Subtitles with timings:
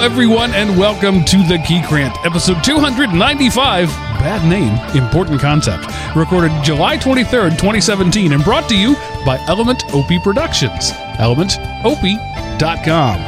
[0.00, 3.88] Everyone, and welcome to the Geek Rant, episode 295.
[3.88, 5.86] Bad name, important concept.
[6.16, 8.94] Recorded July 23rd, 2017, and brought to you
[9.26, 10.92] by Element OP Productions.
[11.20, 13.20] ElementOP.com.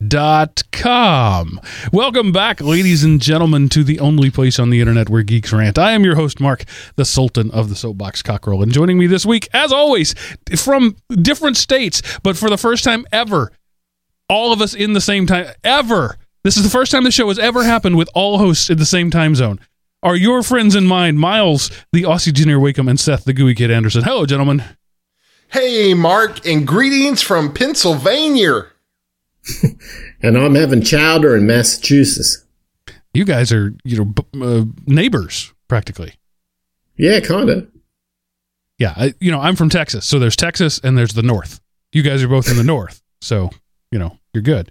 [0.00, 1.60] ElementOP.com.
[1.92, 5.78] Welcome back, ladies and gentlemen, to the only place on the internet where geeks rant.
[5.78, 6.64] I am your host, Mark,
[6.96, 10.14] the Sultan of the Soapbox Cockerel, and joining me this week, as always,
[10.56, 13.52] from different states, but for the first time ever,
[14.28, 16.16] all of us in the same time ever.
[16.44, 18.86] This is the first time the show has ever happened with all hosts in the
[18.86, 19.58] same time zone.
[20.02, 23.70] Are your friends in mind, Miles, the Aussie Junior Wakeham, and Seth, the Gooey Kid
[23.72, 24.04] Anderson?
[24.04, 24.62] Hello, gentlemen.
[25.48, 28.66] Hey, Mark, and greetings from Pennsylvania.
[30.22, 32.44] and I'm having chowder in Massachusetts.
[33.14, 36.14] You guys are, you know, b- uh, neighbors practically.
[36.96, 37.68] Yeah, kind of.
[38.78, 41.60] Yeah, I, you know, I'm from Texas, so there's Texas and there's the North.
[41.92, 43.50] You guys are both in the North, so
[43.90, 44.70] you know you're good.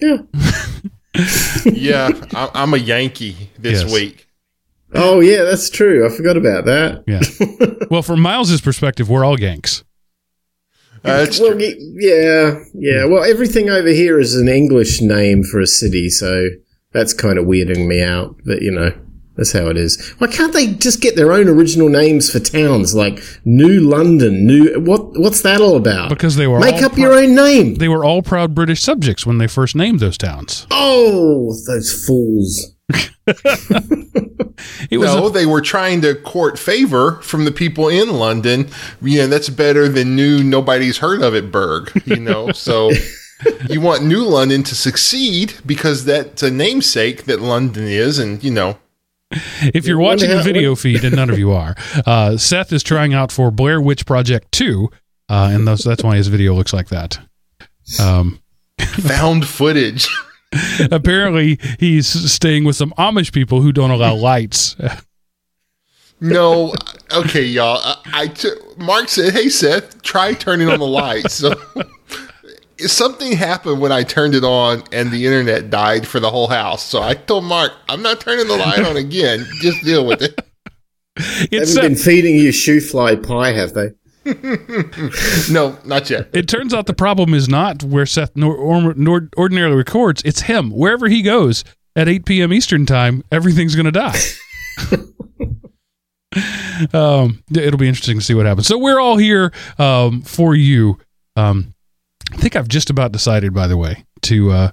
[0.00, 0.18] Yeah.
[1.64, 3.92] yeah, I- I'm a Yankee this Yes.
[3.92, 4.26] week.
[4.94, 6.06] Oh, yeah, that's true.
[6.06, 7.04] I forgot about that.
[7.06, 7.86] Yeah.
[7.90, 9.84] well, from Miles's perspective, we're all Yanks.
[11.08, 11.74] Uh, That's well, true.
[11.98, 13.04] yeah, yeah.
[13.04, 16.48] Well, everything over here is an English name for a city, so
[16.92, 18.36] that's kind of weirding me out.
[18.44, 18.92] But you know,
[19.36, 20.00] that's how it is.
[20.18, 24.46] Why can't they just get their own original names for towns like New London?
[24.46, 25.18] New what?
[25.18, 26.08] What's that all about?
[26.08, 27.74] Because they were make all up prou- your own name.
[27.76, 30.66] They were all proud British subjects when they first named those towns.
[30.70, 32.74] oh, those fools!
[34.90, 38.68] No, a- they were trying to court favor from the people in London.
[39.02, 42.52] You know, that's better than new nobody's heard of it Berg, you know.
[42.52, 42.90] so
[43.68, 48.50] you want New London to succeed because that's a namesake that London is and, you
[48.50, 48.78] know,
[49.60, 51.76] if you're watching the video feed, and none of you are,
[52.06, 54.88] uh, Seth is trying out for Blair Witch Project 2,
[55.28, 57.18] uh, and those, that's why his video looks like that.
[58.00, 58.40] Um,
[58.80, 60.08] found footage.
[60.90, 64.76] apparently, he's staying with some Amish people who don't allow lights.
[66.20, 66.74] No,
[67.12, 67.80] okay, y'all.
[67.82, 71.54] I, I t- Mark said, "Hey, Seth, try turning on the lights." So
[72.78, 76.82] something happened when I turned it on, and the internet died for the whole house.
[76.82, 79.46] So I told Mark, "I'm not turning the light on again.
[79.60, 80.40] Just deal with it."
[81.50, 83.90] They It's haven't been feeding you shoofly pie, have they?
[85.50, 86.28] No, not yet.
[86.32, 90.22] It turns out the problem is not where Seth nor, or, nor ordinarily records.
[90.24, 90.70] It's him.
[90.70, 91.64] Wherever he goes
[91.96, 92.52] at 8 p.m.
[92.52, 94.18] Eastern time, everything's going to die.
[96.92, 98.66] um, it'll be interesting to see what happens.
[98.66, 100.98] So we're all here um, for you.
[101.36, 101.74] Um,
[102.32, 104.70] I think I've just about decided, by the way, to uh,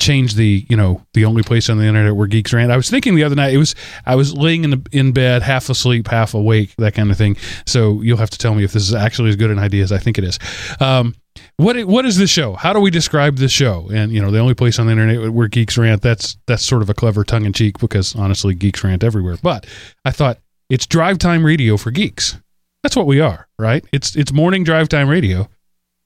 [0.00, 2.72] change the you know the only place on the internet where geeks rant.
[2.72, 3.54] I was thinking the other night.
[3.54, 3.74] It was
[4.06, 7.36] I was laying in the, in bed, half asleep, half awake, that kind of thing.
[7.66, 9.92] So you'll have to tell me if this is actually as good an idea as
[9.92, 10.38] I think it is.
[10.80, 11.14] Um,
[11.58, 12.54] what what is this show?
[12.54, 13.88] How do we describe this show?
[13.92, 16.02] And you know, the only place on the internet where geeks rant.
[16.02, 19.36] That's that's sort of a clever tongue in cheek because honestly, geeks rant everywhere.
[19.42, 19.66] But
[20.04, 22.38] I thought it's drive time radio for geeks.
[22.82, 23.84] That's what we are, right?
[23.92, 25.48] It's it's morning drive time radio,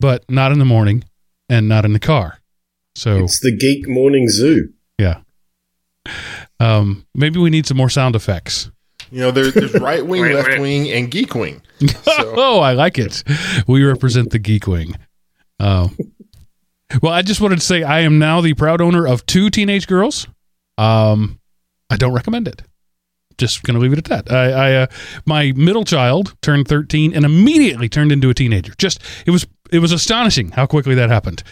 [0.00, 1.04] but not in the morning
[1.48, 2.40] and not in the car.
[2.94, 4.72] So It's the Geek Morning Zoo.
[4.98, 5.20] yeah.
[6.60, 8.70] Um, maybe we need some more sound effects.
[9.10, 11.60] You know, there, there's right wing, left wing, and geek wing.
[12.04, 13.22] So oh, I like it.
[13.66, 14.94] We represent the geek wing.
[15.58, 15.88] Uh,
[17.02, 19.86] well, I just wanted to say I am now the proud owner of two teenage
[19.86, 20.26] girls.
[20.78, 21.40] Um,
[21.90, 22.62] I don't recommend it.
[23.36, 24.32] Just going to leave it at that.
[24.32, 24.86] I, I uh,
[25.26, 28.72] my middle child turned 13 and immediately turned into a teenager.
[28.78, 31.42] Just it was it was astonishing how quickly that happened.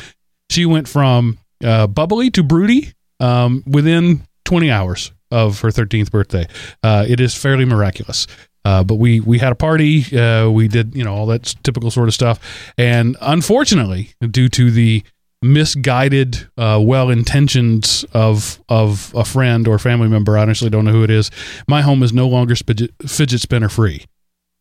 [0.52, 6.46] She went from uh, bubbly to broody um, within 20 hours of her 13th birthday.
[6.82, 8.26] Uh, it is fairly miraculous.
[8.64, 10.04] Uh, but we we had a party.
[10.16, 12.38] Uh, we did you know all that typical sort of stuff,
[12.78, 15.02] and unfortunately, due to the
[15.42, 20.92] misguided, uh, well intentions of of a friend or family member, I honestly don't know
[20.92, 21.28] who it is.
[21.66, 24.04] My home is no longer fidget, fidget spinner free.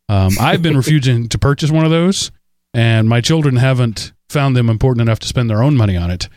[0.10, 2.32] Um, I've been refusing to purchase one of those,
[2.74, 6.30] and my children haven't found them important enough to spend their own money on it.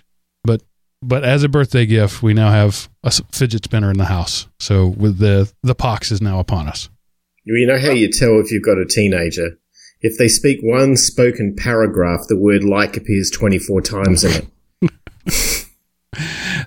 [0.42, 0.62] But
[1.02, 4.48] but as a birthday gift, we now have a fidget spinner in the house.
[4.58, 6.88] So with the the pox is now upon us.
[7.44, 9.58] You know how you tell if you've got a teenager?
[10.00, 14.48] If they speak one spoken paragraph, the word like appears 24 times in
[14.82, 14.90] it.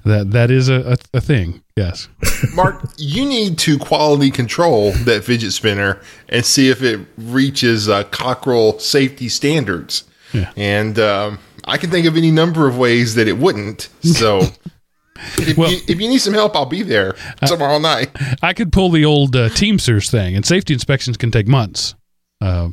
[0.03, 1.63] That that is a, a, a thing.
[1.75, 2.07] Yes.
[2.53, 8.03] Mark, you need to quality control that fidget spinner and see if it reaches uh,
[8.06, 10.06] cockerel safety standards.
[10.33, 10.51] Yeah.
[10.57, 13.89] And um, I can think of any number of ways that it wouldn't.
[14.01, 14.39] So
[15.38, 17.15] if, Well- you, if you need some help, I'll be there
[17.45, 18.09] tomorrow night.
[18.41, 21.95] I could pull the old uh, Teamsters thing, and safety inspections can take months.
[22.41, 22.69] Uh,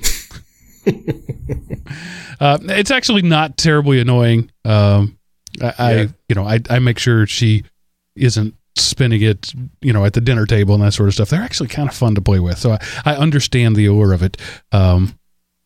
[2.40, 4.50] uh, it's actually not terribly annoying.
[4.64, 5.18] Um,
[5.62, 5.92] I, I
[6.28, 7.64] you know I, I make sure she
[8.16, 11.30] isn't spinning it you know at the dinner table and that sort of stuff.
[11.30, 14.22] They're actually kind of fun to play with, so I, I understand the allure of
[14.22, 14.36] it.
[14.72, 15.18] Um,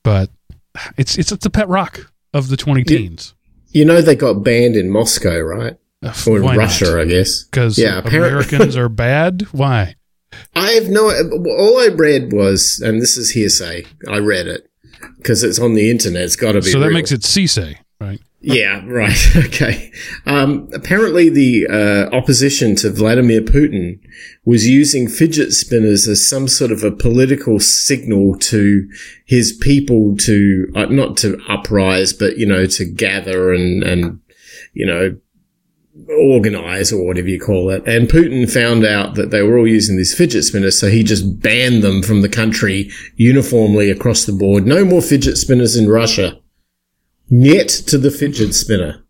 [0.04, 0.30] but
[0.96, 3.34] it's it's it's a pet rock of the twenty teens.
[3.70, 5.76] You know they got banned in Moscow, right?
[6.02, 7.44] Uh, or in Russia, I guess.
[7.44, 9.42] because Yeah, Americans are bad.
[9.52, 9.96] Why?
[10.54, 11.10] I have no.
[11.10, 13.84] All I read was, and this is hearsay.
[14.08, 14.70] I read it
[15.16, 16.22] because it's on the internet.
[16.22, 16.70] It's got to be.
[16.70, 16.94] So that real.
[16.94, 18.20] makes it CSA, right?
[18.40, 19.16] Yeah, right.
[19.36, 19.90] Okay.
[20.26, 23.98] Um, apparently, the uh, opposition to Vladimir Putin
[24.44, 28.88] was using fidget spinners as some sort of a political signal to
[29.26, 34.20] his people to uh, not to uprise, but you know to gather and and
[34.74, 35.16] you know
[36.08, 37.82] organize or whatever you call it.
[37.86, 41.40] And Putin found out that they were all using these fidget spinners, so he just
[41.40, 44.66] banned them from the country uniformly across the board.
[44.66, 46.38] No more fidget spinners in Russia.
[47.28, 49.04] Yet to the fidget spinner.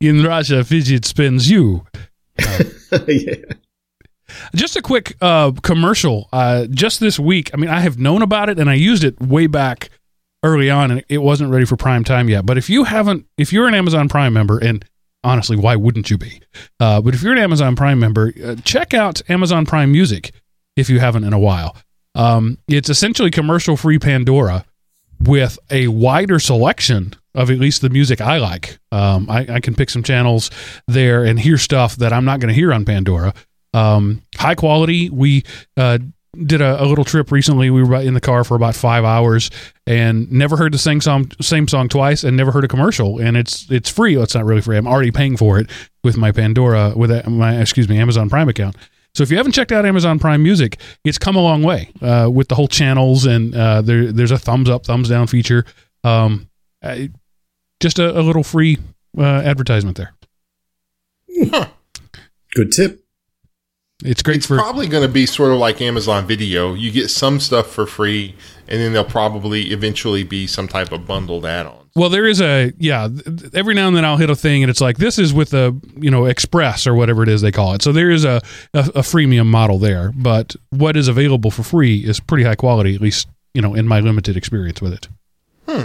[0.00, 1.86] In Russia, fidget spins you.
[3.06, 3.34] yeah.
[4.54, 6.28] Just a quick uh, commercial.
[6.32, 9.20] Uh, just this week, I mean, I have known about it and I used it
[9.20, 9.90] way back
[10.42, 12.44] early on, and it wasn't ready for prime time yet.
[12.44, 14.84] But if you haven't, if you're an Amazon Prime member, and
[15.24, 16.40] honestly, why wouldn't you be?
[16.78, 20.32] Uh, but if you're an Amazon Prime member, uh, check out Amazon Prime Music
[20.76, 21.76] if you haven't in a while.
[22.14, 24.64] Um, it's essentially commercial free Pandora
[25.20, 28.78] with a wider selection of at least the music I like.
[28.92, 30.50] Um, I, I can pick some channels
[30.86, 33.34] there and hear stuff that I'm not going to hear on Pandora.
[33.72, 35.10] Um, high quality.
[35.10, 35.42] We
[35.76, 35.98] uh,
[36.34, 37.70] did a, a little trip recently.
[37.70, 39.50] We were in the car for about five hours
[39.86, 43.18] and never heard the same song, same song twice, and never heard a commercial.
[43.18, 44.16] And it's it's free.
[44.16, 44.76] Well, it's not really free.
[44.76, 45.70] I'm already paying for it
[46.02, 48.76] with my Pandora with my excuse me Amazon Prime account.
[49.14, 52.28] So if you haven't checked out Amazon Prime Music, it's come a long way uh,
[52.32, 55.64] with the whole channels and uh, there, there's a thumbs up, thumbs down feature.
[56.02, 56.48] Um,
[56.82, 57.10] I,
[57.80, 58.78] just a, a little free
[59.16, 60.14] uh, advertisement there.
[62.54, 63.04] Good tip.
[64.04, 66.74] It's great It's for probably going to be sort of like Amazon Video.
[66.74, 68.34] You get some stuff for free,
[68.68, 71.83] and then there'll probably eventually be some type of bundled add-ons.
[71.96, 73.08] Well, there is a yeah.
[73.52, 75.74] Every now and then I'll hit a thing, and it's like this is with a
[75.96, 77.82] you know Express or whatever it is they call it.
[77.82, 78.40] So there is a
[78.72, 82.96] a, a freemium model there, but what is available for free is pretty high quality,
[82.96, 85.08] at least you know in my limited experience with it.
[85.68, 85.84] Hmm.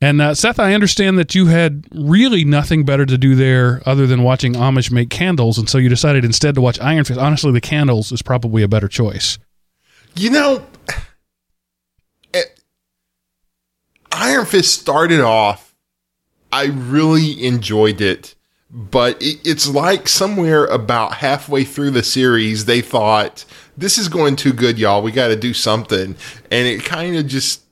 [0.00, 4.06] And uh, Seth, I understand that you had really nothing better to do there other
[4.06, 7.18] than watching Amish make candles, and so you decided instead to watch Iron Fist.
[7.18, 9.38] Honestly, the candles is probably a better choice.
[10.14, 10.66] You know,
[12.32, 12.60] it,
[14.20, 15.76] Iron Fist started off.
[16.50, 18.34] I really enjoyed it,
[18.68, 23.44] but it, it's like somewhere about halfway through the series, they thought
[23.76, 25.02] this is going too good, y'all.
[25.02, 26.16] We got to do something,
[26.50, 27.62] and it kind of just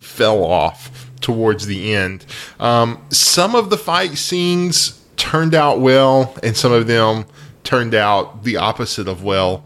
[0.00, 2.26] fell off towards the end.
[2.58, 7.26] Um, some of the fight scenes turned out well, and some of them
[7.62, 9.64] turned out the opposite of well,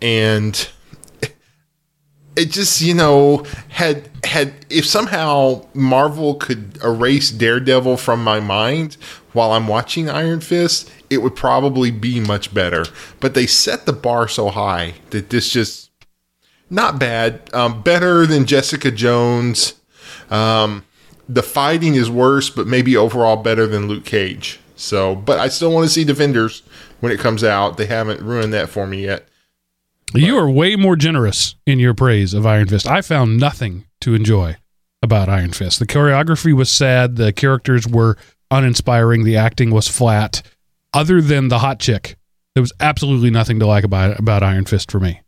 [0.00, 0.66] and
[2.36, 8.96] it just you know had had if somehow Marvel could erase Daredevil from my mind
[9.32, 12.84] while I'm watching Iron Fist, it would probably be much better.
[13.20, 15.90] But they set the bar so high that this just
[16.70, 17.50] not bad.
[17.52, 19.74] Um, better than Jessica Jones.
[20.30, 20.84] Um,
[21.28, 24.58] the fighting is worse, but maybe overall better than Luke Cage.
[24.74, 26.62] So, but I still want to see Defenders
[27.00, 27.76] when it comes out.
[27.76, 29.28] They haven't ruined that for me yet.
[30.14, 32.86] You are way more generous in your praise of Iron Fist.
[32.86, 34.56] I found nothing to enjoy
[35.02, 35.78] about Iron Fist.
[35.78, 38.16] The choreography was sad, the characters were
[38.50, 40.42] uninspiring, the acting was flat.
[40.92, 42.16] Other than the hot chick,
[42.54, 45.20] there was absolutely nothing to like about about Iron Fist for me.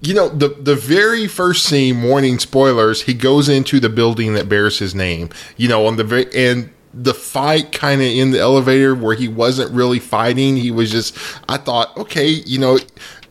[0.00, 4.48] You know, the the very first scene, warning spoilers, he goes into the building that
[4.48, 5.28] bears his name.
[5.58, 9.28] You know, on the very and the fight kind of in the elevator where he
[9.28, 10.56] wasn't really fighting.
[10.56, 11.16] He was just
[11.48, 12.78] I thought, okay, you know,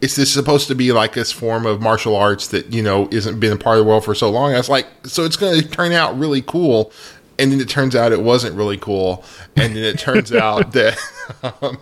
[0.01, 3.39] is this supposed to be like this form of martial arts that, you know, isn't
[3.39, 4.53] been a part of the world for so long?
[4.53, 6.91] I was like, so it's gonna turn out really cool.
[7.37, 9.23] And then it turns out it wasn't really cool.
[9.55, 10.97] And then it turns out that
[11.43, 11.77] um,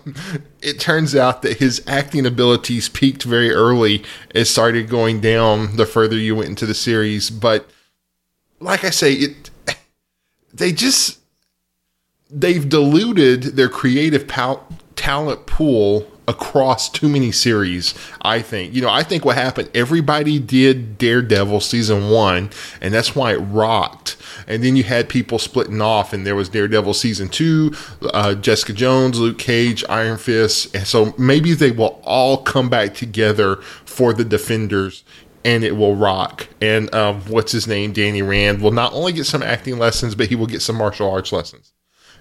[0.61, 4.03] it turns out that his acting abilities peaked very early
[4.35, 7.29] and started going down the further you went into the series.
[7.29, 7.69] But
[8.59, 9.49] like I say, it
[10.53, 11.19] they just
[12.29, 17.93] they've diluted their creative pal- talent pool across too many series.
[18.21, 18.89] I think you know.
[18.89, 19.69] I think what happened.
[19.73, 24.15] Everybody did Daredevil season one, and that's why it rocked.
[24.47, 27.73] And then you had people splitting off, and there was Daredevil season two,
[28.13, 32.93] uh, Jessica Jones, Luke Cage, Iron Fist, and so maybe they will all come back
[32.93, 35.03] together for the Defenders.
[35.45, 36.47] and it will rock.
[36.61, 37.93] And um, what's his name?
[37.93, 41.09] Danny Rand will not only get some acting lessons, but he will get some martial
[41.09, 41.73] arts lessons.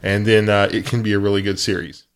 [0.03, 2.07] And then uh, it can be a really good series.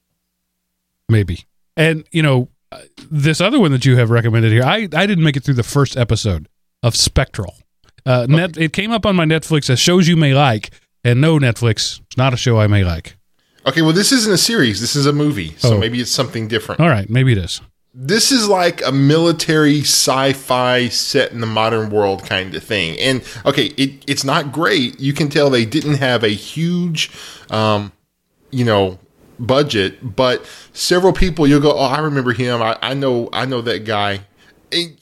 [1.08, 1.44] maybe.
[1.76, 5.24] And you know, uh, this other one that you have recommended here, I I didn't
[5.24, 6.48] make it through the first episode
[6.82, 7.54] of Spectral.
[8.04, 10.70] Uh, net, it came up on my Netflix as shows you may like,
[11.04, 13.16] and no, Netflix, it's not a show I may like.
[13.64, 14.80] Okay, well, this isn't a series.
[14.80, 15.54] This is a movie.
[15.58, 15.78] So Oh.
[15.78, 16.80] maybe it's something different.
[16.80, 17.60] All right, maybe it is.
[17.94, 23.22] this is like a military sci-fi set in the modern world kind of thing and
[23.44, 27.10] okay it, it's not great you can tell they didn't have a huge
[27.50, 27.92] um,
[28.50, 28.98] you know
[29.46, 32.62] budget but several people you'll go oh i remember him.
[32.62, 34.20] I, I know i know that guy.
[34.70, 34.98] It-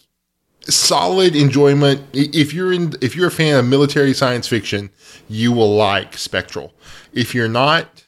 [0.68, 2.02] solid enjoyment.
[2.12, 4.90] If you're in if you're a fan of military science fiction
[5.28, 6.72] you will like spectral.
[7.12, 7.99] If you're not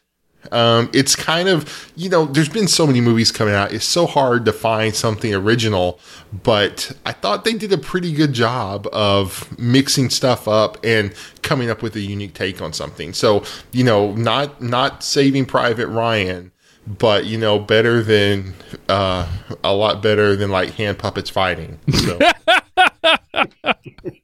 [0.50, 3.72] um, it's kind of you know there's been so many movies coming out.
[3.72, 6.00] It's so hard to find something original
[6.42, 11.68] but i thought they did a pretty good job of mixing stuff up and coming
[11.68, 13.12] up with a unique take on something.
[13.12, 16.52] So you know not not saving private ryan
[16.86, 18.54] but you know better than
[18.88, 19.28] uh,
[19.62, 22.18] a lot better than like hand puppets fighting so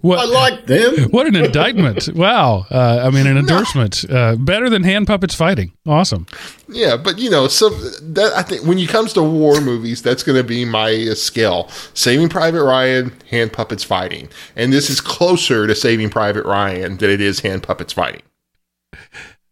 [0.00, 1.10] What I like them.
[1.10, 2.08] what an indictment!
[2.14, 4.04] Wow, uh, I mean an endorsement.
[4.08, 5.72] Uh, better than hand puppets fighting.
[5.86, 6.26] Awesome.
[6.68, 10.22] Yeah, but you know, so that I think when it comes to war movies, that's
[10.22, 15.00] going to be my uh, scale: Saving Private Ryan, hand puppets fighting, and this is
[15.00, 18.22] closer to Saving Private Ryan than it is hand puppets fighting.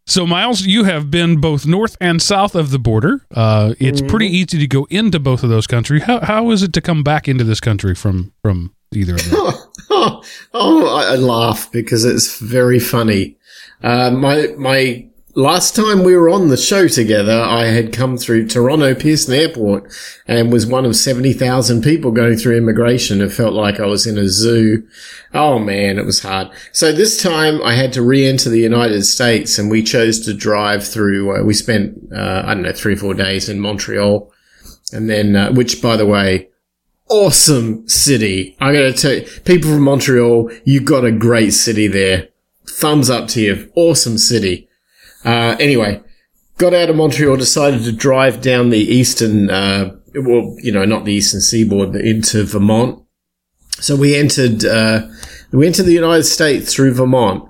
[0.05, 3.25] So, Miles, you have been both north and south of the border.
[3.33, 6.03] Uh, it's pretty easy to go into both of those countries.
[6.03, 9.53] How, how is it to come back into this country from from either of them?
[10.53, 13.37] oh, I laugh because it's very funny.
[13.81, 18.47] Uh, my my last time we were on the show together, I had come through
[18.47, 19.91] Toronto Pearson Airport
[20.27, 23.21] and was one of seventy thousand people going through immigration.
[23.21, 24.87] It felt like I was in a zoo.
[25.33, 26.49] Oh man, it was hard.
[26.71, 30.85] So this time I had to re-enter the United States, and we chose to drive
[30.85, 31.35] through.
[31.35, 34.31] Uh, we spent uh, I don't know three or four days in Montreal,
[34.91, 36.49] and then uh, which by the way
[37.13, 38.57] awesome city.
[38.59, 42.29] I gotta tell you, people from Montreal, you got a great city there.
[42.67, 43.71] Thumbs up to you.
[43.75, 44.67] Awesome city.
[45.23, 46.01] Uh, anyway,
[46.57, 51.05] got out of Montreal, decided to drive down the eastern, uh, well, you know, not
[51.05, 53.03] the eastern seaboard, but into Vermont.
[53.79, 55.07] So we entered, uh,
[55.51, 57.47] we entered the United States through Vermont.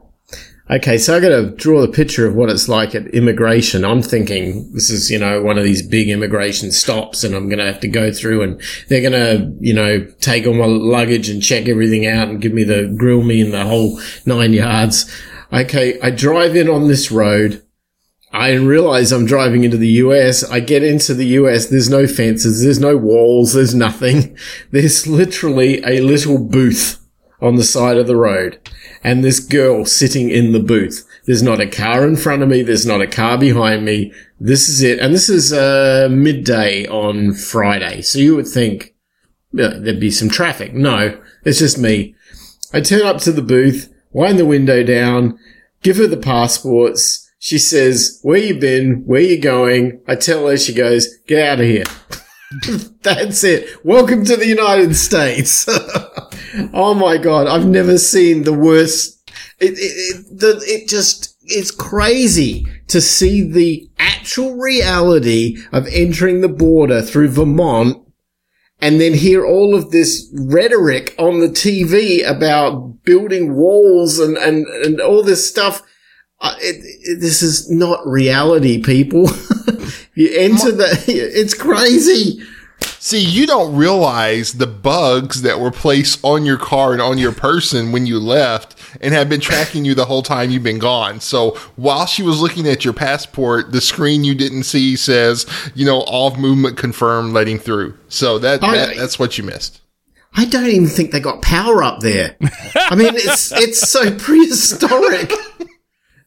[0.71, 3.83] Okay, so I got to draw the picture of what it's like at immigration.
[3.83, 7.59] I'm thinking this is, you know, one of these big immigration stops and I'm going
[7.59, 11.27] to have to go through and they're going to, you know, take all my luggage
[11.27, 15.13] and check everything out and give me the, grill me in the whole nine yards.
[15.51, 17.61] Okay, I drive in on this road.
[18.31, 20.49] I realize I'm driving into the US.
[20.49, 21.65] I get into the US.
[21.65, 22.63] There's no fences.
[22.63, 23.51] There's no walls.
[23.51, 24.37] There's nothing.
[24.71, 27.02] There's literally a little booth
[27.43, 28.57] on the side of the road
[29.03, 31.07] and this girl sitting in the booth.
[31.25, 32.63] There's not a car in front of me.
[32.63, 34.11] There's not a car behind me.
[34.39, 34.99] This is it.
[34.99, 38.01] And this is, uh, midday on Friday.
[38.01, 38.93] So you would think
[39.53, 40.73] yeah, there'd be some traffic.
[40.73, 42.15] No, it's just me.
[42.73, 45.37] I turn up to the booth, wind the window down,
[45.83, 47.29] give her the passports.
[47.37, 49.03] She says, where you been?
[49.05, 50.01] Where you going?
[50.07, 51.83] I tell her, she goes, get out of here.
[53.03, 53.85] That's it.
[53.85, 55.67] Welcome to the United States.
[56.73, 57.47] oh my God.
[57.47, 59.31] I've never seen the worst.
[59.59, 66.41] It, it, it, the, it just, it's crazy to see the actual reality of entering
[66.41, 67.97] the border through Vermont
[68.79, 74.65] and then hear all of this rhetoric on the TV about building walls and, and,
[74.67, 75.81] and all this stuff.
[76.41, 79.21] Uh, it, it, this is not reality, people.
[80.15, 82.41] you enter the, it's crazy.
[83.03, 87.33] See, you don't realize the bugs that were placed on your car and on your
[87.33, 91.19] person when you left and have been tracking you the whole time you've been gone.
[91.19, 95.45] So while she was looking at your passport, the screen you didn't see says,
[95.75, 97.97] you know, all movement confirmed, letting through.
[98.07, 99.81] So that, that that's what you missed.
[100.35, 102.37] I don't even think they got power up there.
[102.75, 105.29] I mean, it's, it's so prehistoric.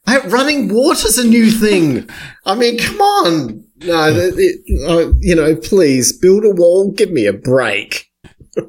[0.06, 2.08] Running water's a new thing.
[2.44, 3.64] I mean, come on.
[3.82, 6.92] No, it, it, uh, you know, please build a wall.
[6.92, 8.10] Give me a break.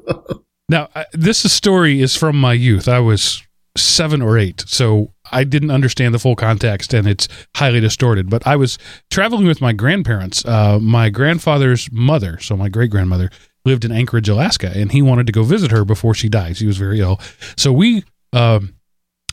[0.68, 2.88] Now, I, this story is from my youth.
[2.88, 3.42] I was
[3.76, 7.26] seven or eight, so I didn't understand the full context, and it's
[7.56, 8.28] highly distorted.
[8.28, 8.78] But I was
[9.10, 10.44] traveling with my grandparents.
[10.44, 13.30] Uh, my grandfather's mother, so my great grandmother,
[13.64, 16.58] lived in Anchorage, Alaska, and he wanted to go visit her before she died.
[16.58, 17.18] She was very ill,
[17.56, 18.04] so we
[18.34, 18.74] um,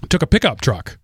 [0.07, 0.99] took a pickup truck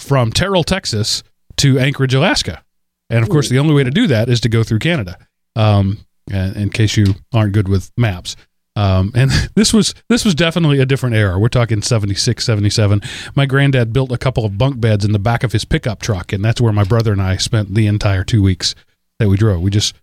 [0.00, 1.22] from Terrell, Texas,
[1.58, 2.64] to Anchorage, Alaska.
[3.08, 5.18] And of course, the only way to do that is to go through Canada.
[5.56, 5.98] Um,
[6.32, 8.36] in case you aren't good with maps.
[8.76, 11.38] Um, and this was this was definitely a different era.
[11.38, 13.02] We're talking 76, 77.
[13.34, 16.32] My granddad built a couple of bunk beds in the back of his pickup truck,
[16.32, 18.74] and that's where my brother and I spent the entire two weeks
[19.20, 19.60] that we drove.
[19.60, 19.94] We just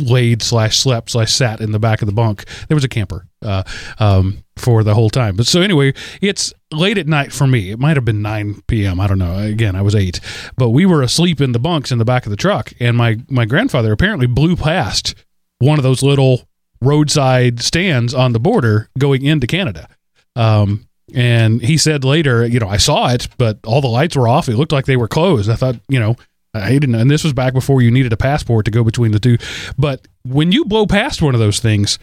[0.00, 2.46] laid slash slept slash sat in the back of the bunk.
[2.68, 3.64] There was a camper uh,
[3.98, 5.36] um, for the whole time.
[5.36, 7.70] But so anyway, it's late at night for me.
[7.70, 8.98] It might have been 9 p.m.
[8.98, 9.36] I don't know.
[9.36, 10.20] Again, I was eight,
[10.56, 13.18] but we were asleep in the bunks in the back of the truck, and my
[13.28, 15.14] my grandfather apparently blew past
[15.58, 16.48] one of those little
[16.80, 19.86] roadside stands on the border going into Canada.
[20.34, 24.28] Um, and he said later, you know, I saw it, but all the lights were
[24.28, 24.48] off.
[24.48, 25.50] It looked like they were closed.
[25.50, 26.16] I thought, you know,
[26.54, 29.18] I didn't, and this was back before you needed a passport to go between the
[29.18, 29.38] two.
[29.78, 31.98] But when you blow past one of those things,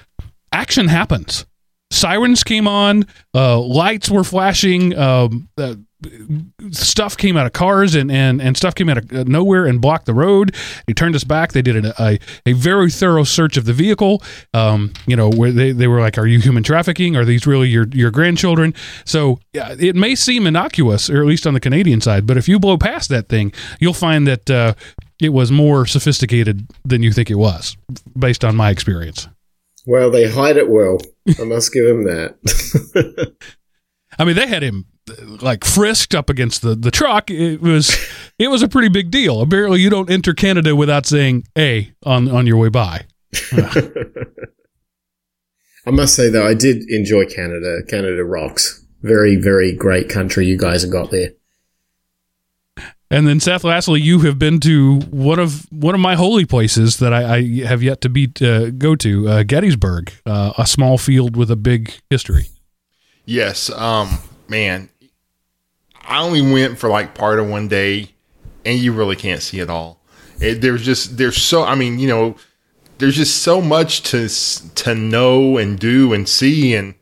[0.51, 1.45] action happens.
[1.91, 5.75] Sirens came on, uh, lights were flashing, um, uh,
[6.71, 9.81] stuff came out of cars and, and, and stuff came out of uh, nowhere and
[9.81, 10.55] blocked the road.
[10.87, 11.51] They turned us back.
[11.51, 14.23] They did a, a, a very thorough search of the vehicle.
[14.53, 17.15] Um, you know, where they, they were like, are you human trafficking?
[17.15, 18.73] Are these really your, your grandchildren?
[19.05, 22.47] So yeah, it may seem innocuous, or at least on the Canadian side, but if
[22.47, 24.73] you blow past that thing, you'll find that, uh,
[25.21, 27.75] it was more sophisticated than you think it was
[28.17, 29.27] based on my experience.
[29.85, 30.99] Well, they hide it well.
[31.39, 33.35] I must give them that.
[34.19, 34.85] I mean, they had him
[35.41, 37.29] like frisked up against the, the truck.
[37.29, 37.95] It was
[38.37, 39.41] it was a pretty big deal.
[39.41, 43.05] Apparently, you don't enter Canada without saying "a" on on your way by.
[45.85, 47.81] I must say though, I did enjoy Canada.
[47.87, 48.85] Canada rocks.
[49.01, 51.29] Very, very great country you guys have got there.
[53.11, 56.97] And then, Seth, lastly, you have been to one of one of my holy places
[56.97, 60.99] that I, I have yet to be uh, go to, uh, Gettysburg, uh, a small
[60.99, 62.49] field with a big history.
[63.25, 64.89] Yes, um, man,
[66.09, 68.09] I only went for like part of one day,
[68.65, 70.01] and you really can't see it all.
[70.41, 72.35] It, there's just there's so I mean you know
[72.97, 74.27] there's just so much to
[74.75, 76.95] to know and do and see and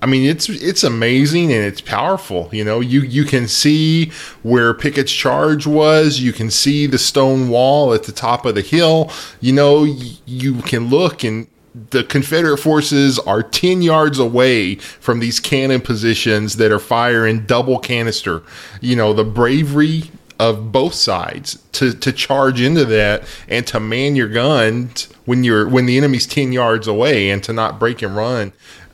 [0.00, 2.48] I mean it's it's amazing and it's powerful.
[2.52, 6.20] You know you you can see where Pickett's charge was.
[6.20, 9.10] You can see the stone wall at the top of the hill.
[9.40, 11.48] You know you can look and
[11.90, 17.78] the Confederate forces are 10 yards away from these cannon positions that are firing double
[17.78, 18.42] canister.
[18.80, 20.04] You know, the bravery
[20.38, 25.68] of both sides to, to charge into that and to man your guns when you're
[25.68, 28.52] when the enemy's 10 yards away and to not break and run.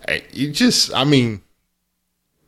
[0.09, 1.43] It just I mean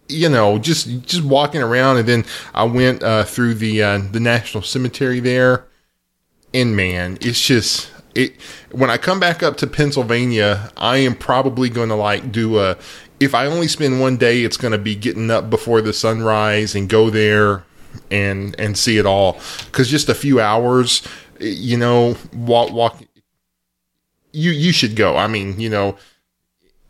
[0.09, 4.21] you know, just just walking around, and then I went uh, through the uh, the
[4.21, 5.65] National Cemetery there,
[6.53, 8.41] and man, it's just it.
[8.71, 12.77] When I come back up to Pennsylvania, I am probably going to like do a.
[13.21, 16.75] If I only spend one day, it's going to be getting up before the sunrise
[16.75, 17.65] and go there
[18.11, 19.41] and and see it all.
[19.67, 21.03] Because just a few hours,
[21.41, 23.03] you know, walk walk.
[24.33, 25.17] You you should go.
[25.17, 25.97] I mean, you know,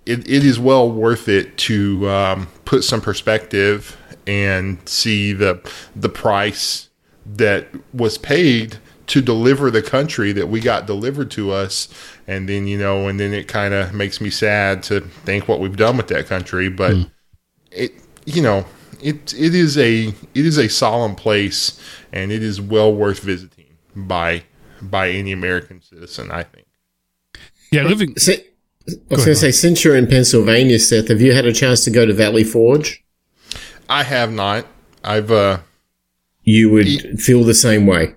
[0.06, 5.60] it, it is well worth it to um, put some perspective and see the
[5.94, 6.88] the price
[7.26, 11.88] that was paid to deliver the country that we got delivered to us
[12.26, 15.60] and then you know and then it kind of makes me sad to think what
[15.60, 16.94] we've done with that country but
[17.70, 17.92] it
[18.24, 18.64] you know
[19.02, 21.78] it it is a it is a solemn place
[22.12, 24.42] and it is well worth visiting by
[24.80, 26.66] by any American citizen I think
[27.70, 28.16] Yeah, living.
[28.16, 28.44] Si-
[28.86, 31.84] I was going to say, since you're in Pennsylvania, Seth, have you had a chance
[31.84, 33.02] to go to Valley Forge?
[33.88, 34.66] I have not
[35.02, 35.58] I've uh
[36.42, 38.14] You would feel the same way.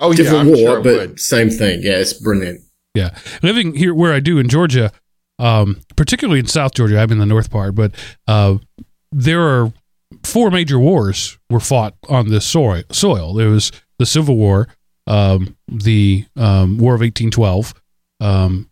[0.00, 1.20] Oh yeah Different I'm war, sure but would.
[1.20, 1.80] same thing.
[1.82, 2.60] Yeah, it's brilliant.
[2.94, 4.90] Yeah, living here where I do in Georgia,
[5.38, 6.98] um, particularly in South Georgia.
[6.98, 7.92] I'm in the north part, but
[8.26, 8.56] uh,
[9.12, 9.72] there are
[10.24, 12.82] four major wars were fought on this soil.
[12.90, 13.34] Soil.
[13.34, 14.68] There was the Civil War,
[15.06, 17.74] um, the um, War of 1812,
[18.20, 18.70] um,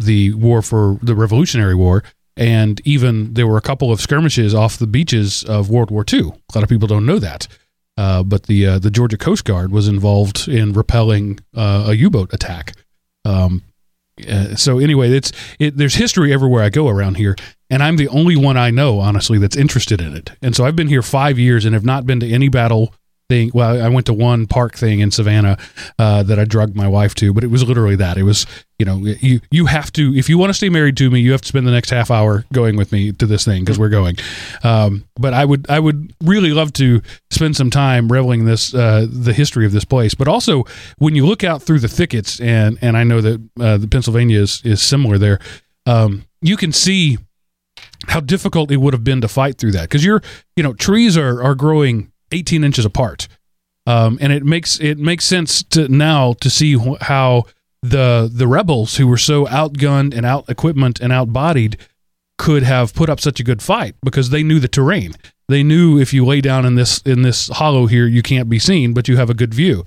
[0.00, 2.02] the War for the Revolutionary War,
[2.36, 6.20] and even there were a couple of skirmishes off the beaches of World War II.
[6.20, 7.48] A lot of people don't know that.
[7.98, 12.32] Uh, but the uh, the Georgia Coast Guard was involved in repelling uh, a U-boat
[12.32, 12.74] attack.
[13.24, 13.64] Um,
[14.30, 17.34] uh, so anyway, it's it, there's history everywhere I go around here,
[17.68, 20.30] and I'm the only one I know, honestly, that's interested in it.
[20.40, 22.94] And so I've been here five years and have not been to any battle
[23.28, 23.50] thing.
[23.52, 25.58] Well, I went to one park thing in Savannah
[25.98, 28.16] uh, that I drugged my wife to, but it was literally that.
[28.16, 28.46] It was
[28.78, 31.32] you know you you have to if you want to stay married to me, you
[31.32, 33.90] have to spend the next half hour going with me to this thing because we're
[33.90, 34.16] going.
[34.62, 39.06] Um, but I would I would really love to spend some time reveling this uh,
[39.10, 40.14] the history of this place.
[40.14, 40.64] But also
[40.98, 44.40] when you look out through the thickets, and and I know that uh, the Pennsylvania
[44.40, 45.38] is is similar there.
[45.84, 47.18] Um, you can see
[48.06, 50.22] how difficult it would have been to fight through that because you're
[50.56, 53.28] you know trees are are growing 18 inches apart
[53.88, 57.44] um, and it makes it makes sense to now to see wh- how
[57.82, 61.76] the the rebels who were so outgunned and out equipment and outbodied
[62.36, 65.14] could have put up such a good fight because they knew the terrain.
[65.48, 68.58] They knew if you lay down in this in this hollow here, you can't be
[68.58, 69.86] seen, but you have a good view.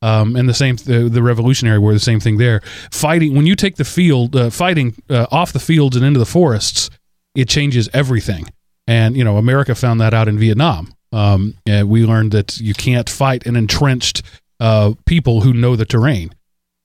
[0.00, 2.62] Um, and the same, the, the Revolutionary were the same thing there.
[2.90, 6.24] Fighting when you take the field, uh, fighting uh, off the fields and into the
[6.24, 6.88] forests,
[7.34, 8.46] it changes everything.
[8.86, 10.94] And you know, America found that out in Vietnam.
[11.12, 14.22] Um, and we learned that you can't fight an entrenched
[14.60, 16.34] uh, people who know the terrain.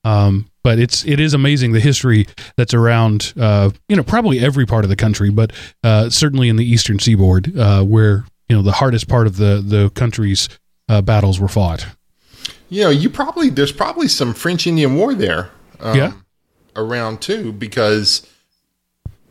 [0.03, 4.65] Um, but it's it is amazing the history that's around uh, you know probably every
[4.65, 5.51] part of the country, but
[5.83, 9.63] uh, certainly in the eastern seaboard uh, where you know the hardest part of the
[9.65, 10.47] the country's
[10.89, 11.85] uh, battles were fought.
[12.69, 16.11] You know, you probably there's probably some French Indian War there, um, Yeah.
[16.75, 18.27] around too because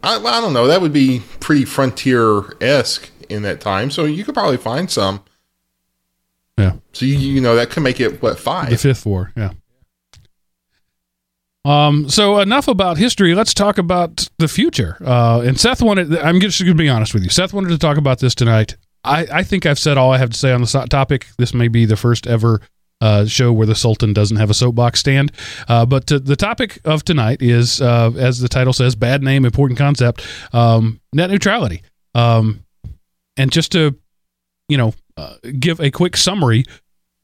[0.05, 4.25] I, I don't know that would be pretty frontier esque in that time, so you
[4.25, 5.23] could probably find some.
[6.57, 6.75] Yeah.
[6.93, 8.71] So you you know that could make it what five?
[8.71, 9.51] The Fifth War, yeah.
[11.65, 12.09] Um.
[12.09, 13.35] So enough about history.
[13.35, 14.97] Let's talk about the future.
[15.05, 15.43] Uh.
[15.45, 16.17] And Seth wanted.
[16.19, 17.31] I'm just going to be honest with you.
[17.31, 18.77] Seth wanted to talk about this tonight.
[19.03, 19.27] I.
[19.33, 21.27] I think I've said all I have to say on the so- topic.
[21.39, 22.61] This may be the first ever.
[23.01, 25.31] Uh, show where the Sultan doesn't have a soapbox stand.
[25.69, 29.45] Uh, but uh, the topic of tonight is, uh, as the title says, bad name,
[29.45, 31.83] important concept, um, net neutrality.
[32.15, 32.64] Um,
[33.37, 33.97] and just to,
[34.69, 36.65] you know, uh, give a quick summary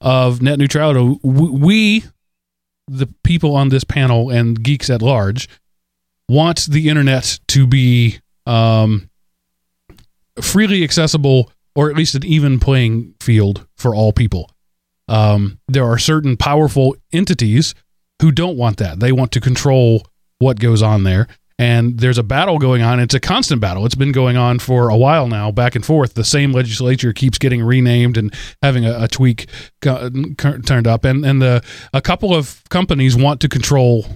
[0.00, 2.04] of net neutrality, we,
[2.88, 5.48] the people on this panel and geeks at large,
[6.28, 9.10] want the internet to be um,
[10.40, 14.50] freely accessible or at least an even playing field for all people.
[15.08, 17.74] Um, there are certain powerful entities
[18.22, 19.00] who don't want that.
[19.00, 20.06] They want to control
[20.38, 21.26] what goes on there.
[21.60, 23.00] And there's a battle going on.
[23.00, 23.84] It's a constant battle.
[23.84, 26.14] It's been going on for a while now, back and forth.
[26.14, 29.46] The same legislature keeps getting renamed and having a, a tweak
[29.82, 31.04] turned up.
[31.04, 34.06] And and the a couple of companies want to control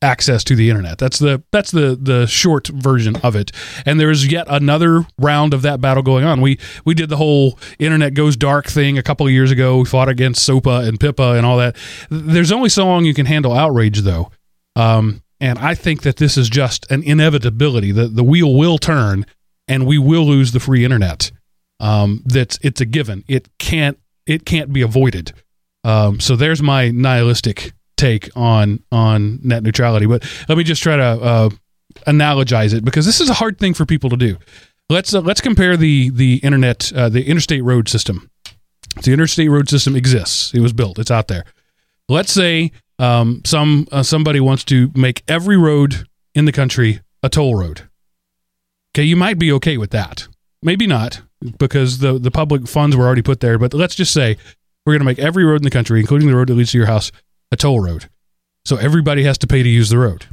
[0.00, 0.98] access to the internet.
[0.98, 3.50] That's the that's the the short version of it.
[3.84, 6.40] And there is yet another round of that battle going on.
[6.40, 9.78] We we did the whole internet goes dark thing a couple of years ago.
[9.78, 11.76] We fought against SOPA and PIPA and all that.
[12.10, 14.30] There's only so long you can handle outrage though.
[14.76, 17.90] Um, and I think that this is just an inevitability.
[17.90, 19.26] The the wheel will turn
[19.66, 21.32] and we will lose the free internet.
[21.80, 23.24] Um, that's it's a given.
[23.26, 25.32] It can't it can't be avoided.
[25.84, 30.06] Um, so there's my nihilistic take on on net neutrality.
[30.06, 31.50] But let me just try to uh,
[32.06, 34.36] analogize it because this is a hard thing for people to do.
[34.88, 38.30] Let's uh, let's compare the the internet uh, the interstate road system.
[39.02, 40.54] The interstate road system exists.
[40.54, 41.00] It was built.
[41.00, 41.44] It's out there.
[42.08, 47.28] Let's say um, some uh, somebody wants to make every road in the country a
[47.28, 47.88] toll road.
[48.94, 50.28] Okay, you might be okay with that.
[50.62, 51.22] Maybe not
[51.58, 53.58] because the the public funds were already put there.
[53.58, 54.36] But let's just say
[54.84, 56.78] we're going to make every road in the country, including the road that leads to
[56.78, 57.12] your house,
[57.50, 58.08] a toll road.
[58.64, 60.26] So everybody has to pay to use the road.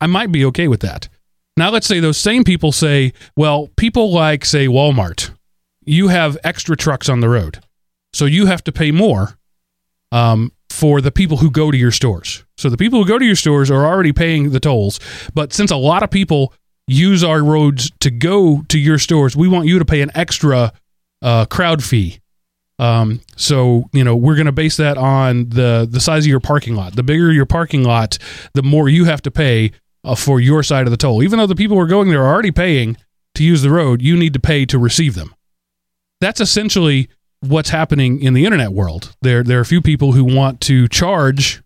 [0.00, 1.08] I might be okay with that.
[1.56, 5.30] Now let's say those same people say, well, people like say Walmart,
[5.84, 7.60] you have extra trucks on the road.
[8.12, 9.38] So you have to pay more
[10.12, 12.44] um, for the people who go to your stores.
[12.58, 15.00] So the people who go to your stores are already paying the tolls,
[15.34, 16.52] but since a lot of people
[16.86, 20.72] use our roads to go to your stores, we want you to pay an extra
[21.22, 22.20] uh, crowd fee
[22.78, 26.40] um, so you know we're going to base that on the the size of your
[26.40, 26.96] parking lot.
[26.96, 28.18] The bigger your parking lot,
[28.54, 31.22] the more you have to pay uh, for your side of the toll.
[31.22, 32.96] Even though the people who are going there are already paying
[33.36, 35.34] to use the road, you need to pay to receive them.
[36.20, 37.08] That's essentially
[37.48, 39.14] what's happening in the internet world.
[39.22, 41.62] There there are a few people who want to charge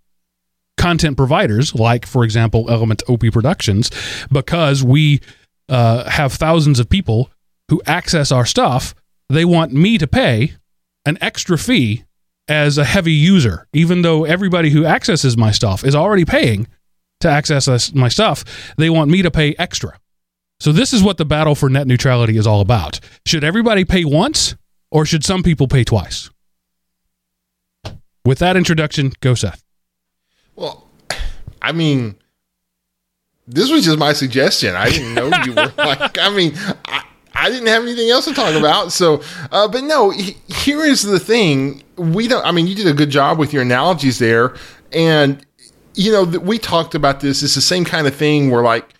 [0.76, 3.90] content providers, like for example Element OP Productions,
[4.30, 5.20] because we
[5.68, 7.30] uh, have thousands of people
[7.68, 8.94] who access our stuff.
[9.28, 10.54] They want me to pay
[11.04, 12.04] an extra fee
[12.48, 16.66] as a heavy user, even though everybody who accesses my stuff is already paying
[17.20, 18.44] to access my stuff.
[18.78, 19.98] They want me to pay extra.
[20.60, 23.00] So this is what the battle for net neutrality is all about.
[23.26, 24.56] Should everybody pay once,
[24.90, 26.30] or should some people pay twice?
[28.24, 29.64] With that introduction, go Seth.
[30.54, 30.86] Well,
[31.62, 32.16] I mean,
[33.46, 34.74] this was just my suggestion.
[34.74, 36.18] I didn't know you were like.
[36.18, 36.52] I mean,
[36.84, 38.92] I, I didn't have anything else to talk about.
[38.92, 41.82] So, uh, but no, he, here is the thing.
[41.96, 42.44] We don't.
[42.44, 44.54] I mean, you did a good job with your analogies there,
[44.92, 45.44] and
[45.94, 47.42] you know we talked about this.
[47.42, 48.92] It's the same kind of thing where like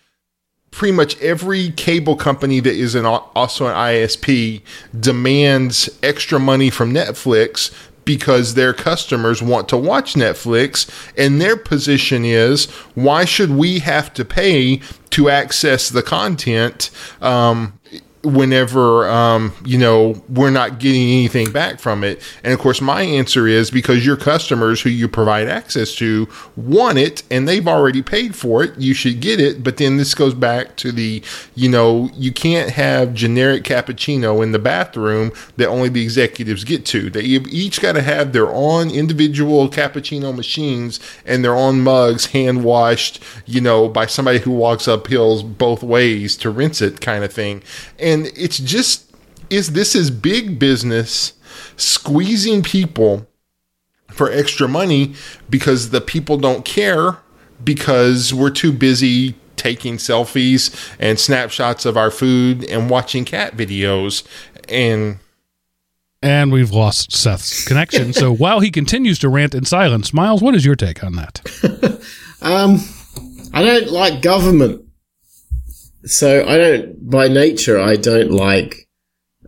[0.71, 4.61] pretty much every cable company that is an also an ISP
[4.99, 7.71] demands extra money from Netflix
[8.05, 10.89] because their customers want to watch Netflix.
[11.15, 16.89] And their position is why should we have to pay to access the content
[17.21, 17.78] um,
[18.23, 22.21] whenever um, you know we're not getting anything back from it.
[22.43, 26.27] And of course my answer is because your customers who you provide access to
[26.57, 29.63] want it and they've already paid for it you should get it.
[29.63, 31.23] But then this goes back to the
[31.55, 36.85] you know you can't have generic cappuccino in the bathroom that only the executives get
[36.87, 37.09] to.
[37.09, 42.65] They each got to have their own individual cappuccino machines and their own mugs hand
[42.65, 47.23] washed you know by somebody who walks up hills both ways to rinse it kind
[47.23, 47.63] of thing.
[47.97, 49.11] and and it's just
[49.49, 51.33] is this is big business
[51.77, 53.27] squeezing people
[54.07, 55.13] for extra money
[55.49, 57.17] because the people don't care
[57.63, 64.23] because we're too busy taking selfies and snapshots of our food and watching cat videos
[64.67, 65.19] and
[66.21, 68.11] and we've lost Seth's connection.
[68.11, 71.39] so while he continues to rant in silence, Miles, what is your take on that?
[72.41, 72.79] um,
[73.53, 74.88] I don't like government.
[76.05, 78.87] So I don't, by nature, I don't like,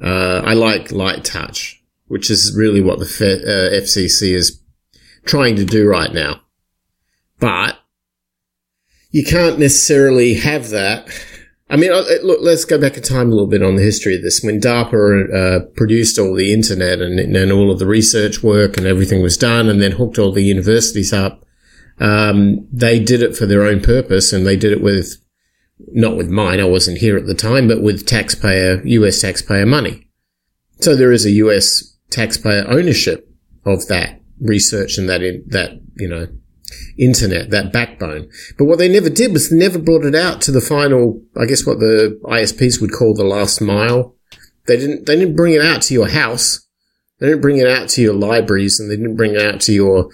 [0.02, 4.62] uh, I like light touch, which is really what the uh, FCC is
[5.26, 6.42] trying to do right now.
[7.40, 7.78] But
[9.12, 11.10] you can't necessarily have that.
[11.70, 14.16] I mean, uh, look, let's go back in time a little bit on the history
[14.16, 14.42] of this.
[14.44, 18.86] When DARPA uh, produced all the internet and, and all of the research work and
[18.86, 21.46] everything was done and then hooked all the universities up,
[22.00, 25.16] um, they did it for their own purpose and they did it with
[25.92, 30.08] not with mine, I wasn't here at the time, but with taxpayer, US taxpayer money.
[30.80, 33.30] So there is a US taxpayer ownership
[33.66, 36.28] of that research and that, in, that, you know,
[36.98, 38.30] internet, that backbone.
[38.58, 41.46] But what they never did was they never brought it out to the final, I
[41.46, 44.16] guess what the ISPs would call the last mile.
[44.68, 46.68] They didn't, they didn't bring it out to your house.
[47.20, 49.74] They didn't bring it out to your libraries and they didn't bring it out to
[49.74, 50.10] your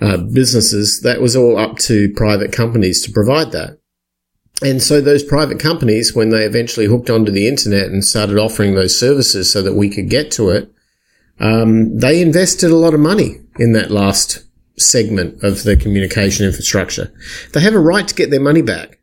[0.00, 1.00] uh, businesses.
[1.02, 3.78] That was all up to private companies to provide that.
[4.62, 8.74] And so those private companies, when they eventually hooked onto the internet and started offering
[8.74, 10.72] those services so that we could get to it,
[11.38, 14.44] um, they invested a lot of money in that last
[14.78, 17.12] segment of the communication infrastructure.
[17.52, 18.98] They have a right to get their money back.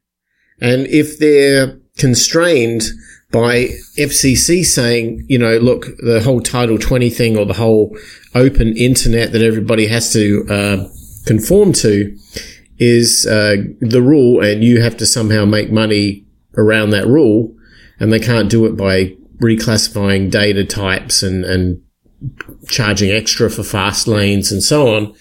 [0.60, 2.84] And if they're constrained
[3.32, 7.98] by FCC saying, you know, look, the whole Title 20 thing or the whole
[8.36, 10.88] open internet that everybody has to uh,
[11.26, 12.16] conform to,
[12.78, 16.26] is uh, the rule, and you have to somehow make money
[16.58, 17.56] around that rule,
[18.00, 21.82] and they can't do it by reclassifying data types and, and
[22.68, 25.14] charging extra for fast lanes and so on.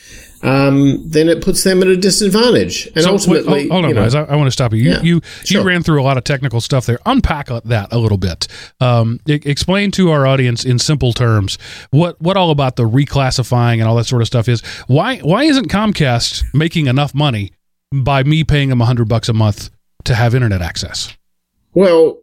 [0.43, 2.87] Um, then it puts them at a disadvantage.
[2.95, 4.15] And so, ultimately, wait, hold, on, know, guys.
[4.15, 4.79] I, I, want to stop you.
[4.79, 5.61] You, yeah, you, sure.
[5.61, 6.99] you ran through a lot of technical stuff there.
[7.07, 8.49] Unpack that a little bit.
[8.81, 11.59] Um, explain to our audience in simple terms
[11.91, 14.63] what what all about the reclassifying and all that sort of stuff is.
[14.89, 17.53] Why why isn't Comcast making enough money
[17.93, 19.71] by me paying them a hundred bucks a month
[20.05, 21.17] to have internet access?
[21.75, 22.22] Well,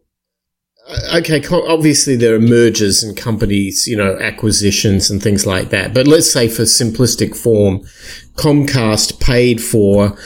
[0.89, 5.93] Uh, okay, obviously there are mergers and companies, you know, acquisitions and things like that.
[5.93, 7.81] But let's say for simplistic form,
[8.35, 10.17] Comcast paid for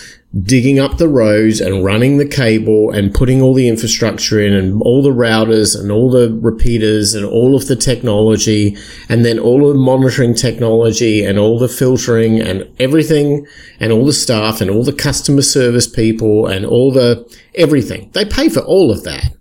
[0.41, 4.81] digging up the roads and running the cable and putting all the infrastructure in and
[4.81, 8.75] all the routers and all the repeaters and all of the technology
[9.09, 13.45] and then all of the monitoring technology and all the filtering and everything
[13.79, 17.23] and all the staff and all the customer service people and all the
[17.53, 18.09] everything.
[18.13, 19.35] They pay for all of that.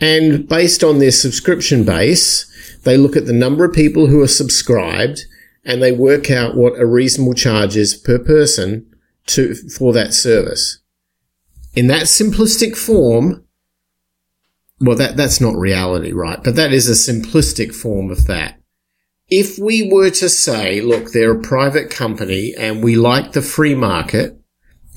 [0.00, 2.46] And based on their subscription base,
[2.84, 5.24] they look at the number of people who are subscribed
[5.64, 8.94] and they work out what a reasonable charge is per person
[9.26, 10.78] to, for that service.
[11.74, 13.44] In that simplistic form,
[14.80, 16.42] well, that, that's not reality, right?
[16.42, 18.60] But that is a simplistic form of that.
[19.28, 23.74] If we were to say, look, they're a private company and we like the free
[23.74, 24.37] market,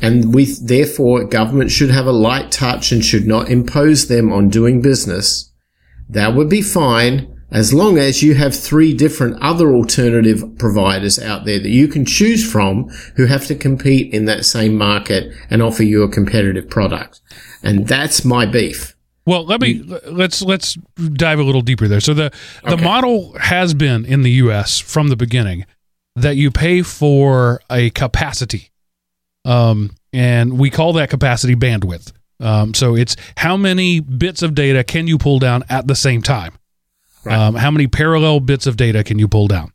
[0.01, 4.49] and we therefore government should have a light touch and should not impose them on
[4.49, 5.51] doing business.
[6.09, 11.45] That would be fine as long as you have three different other alternative providers out
[11.45, 15.61] there that you can choose from who have to compete in that same market and
[15.61, 17.21] offer you a competitive product.
[17.61, 18.95] And that's my beef.
[19.25, 20.77] Well, let me let's let's
[21.13, 21.99] dive a little deeper there.
[21.99, 22.31] So the
[22.63, 22.83] the okay.
[22.83, 25.65] model has been in the US from the beginning
[26.15, 28.70] that you pay for a capacity
[29.45, 32.11] um, and we call that capacity bandwidth.
[32.39, 36.21] Um, so it's how many bits of data can you pull down at the same
[36.21, 36.53] time?
[37.23, 37.37] Right.
[37.37, 39.71] Um, how many parallel bits of data can you pull down?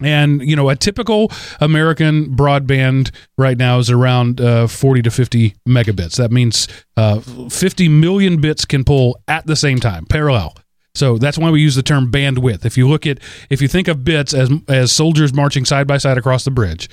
[0.00, 5.56] And you know, a typical American broadband right now is around uh, 40 to 50
[5.68, 6.16] megabits.
[6.16, 10.54] That means uh, 50 million bits can pull at the same time, parallel.
[10.94, 12.64] So that's why we use the term bandwidth.
[12.64, 13.18] If you look at,
[13.50, 16.88] if you think of bits as as soldiers marching side by side across the bridge,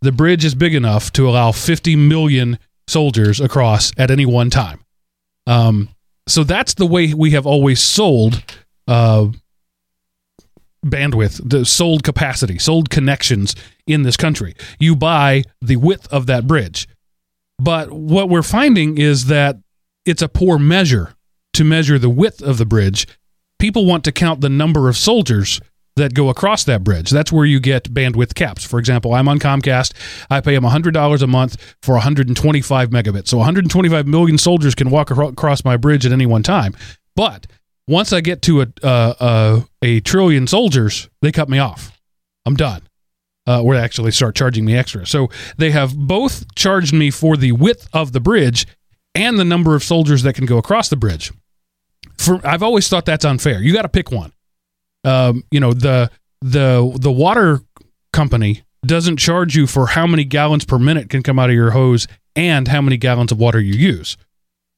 [0.00, 4.80] the bridge is big enough to allow 50 million soldiers across at any one time.
[5.46, 5.88] Um,
[6.28, 8.42] so that's the way we have always sold
[8.88, 9.28] uh,
[10.84, 13.54] bandwidth, the sold capacity, sold connections
[13.86, 14.54] in this country.
[14.78, 16.88] You buy the width of that bridge.
[17.58, 19.56] But what we're finding is that
[20.04, 21.14] it's a poor measure
[21.54, 23.06] to measure the width of the bridge.
[23.58, 25.60] People want to count the number of soldiers
[25.96, 27.10] that go across that bridge.
[27.10, 28.64] That's where you get bandwidth caps.
[28.64, 29.92] For example, I'm on Comcast.
[30.30, 33.28] I pay them $100 a month for 125 megabits.
[33.28, 36.74] So 125 million soldiers can walk across my bridge at any one time.
[37.14, 37.46] But
[37.88, 41.98] once I get to a a trillion soldiers, they cut me off.
[42.44, 42.82] I'm done.
[43.48, 45.06] Uh, or they actually start charging me extra.
[45.06, 48.66] So they have both charged me for the width of the bridge
[49.14, 51.32] and the number of soldiers that can go across the bridge.
[52.18, 53.62] For I've always thought that's unfair.
[53.62, 54.32] You got to pick one.
[55.06, 56.10] Um, you know the
[56.42, 57.60] the the water
[58.12, 61.70] company doesn't charge you for how many gallons per minute can come out of your
[61.70, 64.16] hose and how many gallons of water you use.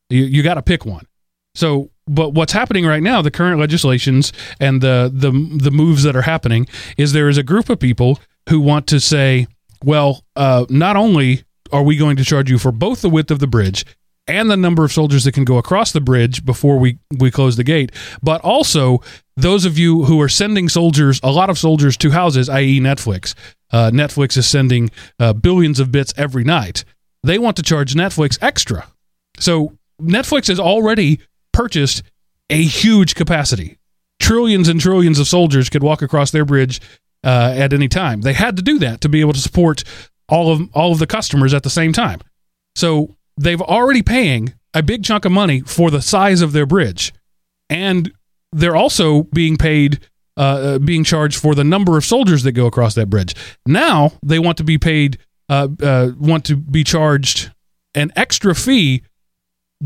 [0.09, 1.07] You, you got to pick one.
[1.55, 5.31] So but what's happening right now, the current legislations and the the
[5.63, 9.01] the moves that are happening, is there is a group of people who want to
[9.01, 9.47] say,
[9.85, 13.41] well, uh, not only are we going to charge you for both the width of
[13.41, 13.85] the bridge
[14.27, 17.57] and the number of soldiers that can go across the bridge before we we close
[17.57, 19.03] the gate, but also
[19.39, 23.35] those of you who are sending soldiers, a lot of soldiers to houses, i.e., Netflix.
[23.71, 26.85] Uh, Netflix is sending uh, billions of bits every night.
[27.23, 28.89] They want to charge Netflix extra.
[29.39, 31.21] So Netflix has already
[31.53, 32.03] purchased
[32.51, 33.79] a huge capacity.
[34.19, 36.81] Trillions and trillions of soldiers could walk across their bridge
[37.23, 38.23] uh, at any time.
[38.23, 39.85] They had to do that to be able to support
[40.29, 42.21] all of all of the customers at the same time.
[42.75, 47.13] So they've already paying a big chunk of money for the size of their bridge,
[47.71, 48.13] and
[48.53, 50.01] they're also being paid,
[50.37, 53.35] uh, uh being charged for the number of soldiers that go across that bridge.
[53.67, 57.53] Now they want to be paid, uh, uh, want to be charged
[57.95, 59.03] an extra fee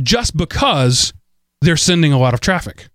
[0.02, 1.12] just because
[1.60, 2.88] they're sending a lot of traffic.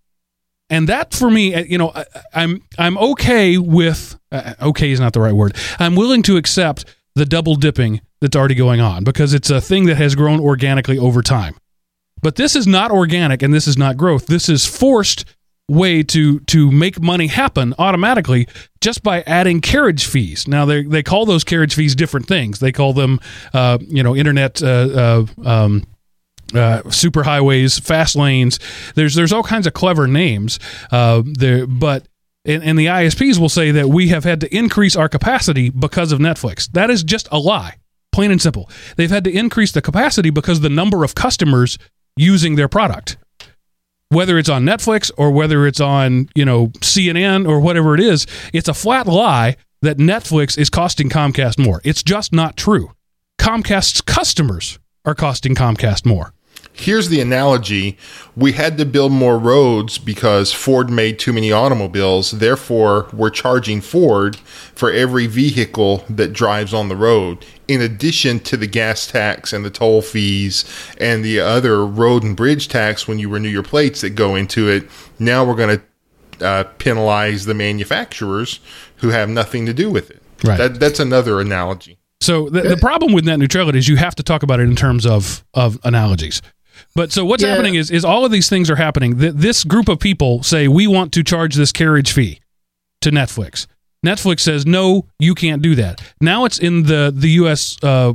[0.69, 4.99] And that for me, uh, you know, I, I'm I'm okay with uh, okay is
[4.99, 5.55] not the right word.
[5.79, 9.85] I'm willing to accept the double dipping that's already going on because it's a thing
[9.85, 11.55] that has grown organically over time.
[12.21, 14.27] But this is not organic and this is not growth.
[14.27, 15.23] This is forced
[15.69, 18.47] way to to make money happen automatically
[18.79, 20.47] just by adding carriage fees.
[20.47, 22.59] Now they they call those carriage fees different things.
[22.59, 23.19] They call them
[23.53, 25.83] uh, you know internet uh, uh, um,
[26.53, 28.59] uh, super highways, fast lanes.
[28.95, 30.59] There's there's all kinds of clever names.
[30.91, 32.07] Uh, there, but
[32.45, 36.13] and, and, the ISPs will say that we have had to increase our capacity because
[36.13, 36.71] of Netflix.
[36.71, 37.75] That is just a lie,
[38.13, 38.69] plain and simple.
[38.95, 41.77] They've had to increase the capacity because the number of customers
[42.15, 43.17] using their product,
[44.09, 48.25] whether it's on Netflix or whether it's on you know CNN or whatever it is,
[48.53, 51.81] it's a flat lie that Netflix is costing Comcast more.
[51.83, 52.91] It's just not true.
[53.39, 56.33] Comcast's customers are costing Comcast more
[56.79, 57.97] here's the analogy
[58.35, 62.31] we had to build more roads because Ford made too many automobiles.
[62.31, 64.35] Therefore, we're charging Ford
[64.75, 69.65] for every vehicle that drives on the road, in addition to the gas tax and
[69.65, 70.65] the toll fees
[70.99, 74.69] and the other road and bridge tax when you renew your plates that go into
[74.69, 74.87] it.
[75.19, 78.59] Now we're going to uh, penalize the manufacturers
[78.97, 80.21] who have nothing to do with it.
[80.43, 80.57] Right.
[80.57, 81.97] That, that's another analogy.
[82.19, 84.75] So the, the problem with net neutrality is you have to talk about it in
[84.75, 86.41] terms of of analogies.
[86.95, 87.49] But so what's yeah.
[87.49, 89.15] happening is is all of these things are happening.
[89.17, 92.39] This group of people say we want to charge this carriage fee
[93.01, 93.67] to Netflix.
[94.05, 96.01] Netflix says no, you can't do that.
[96.21, 97.77] Now it's in the the U.S.
[97.83, 98.13] Uh,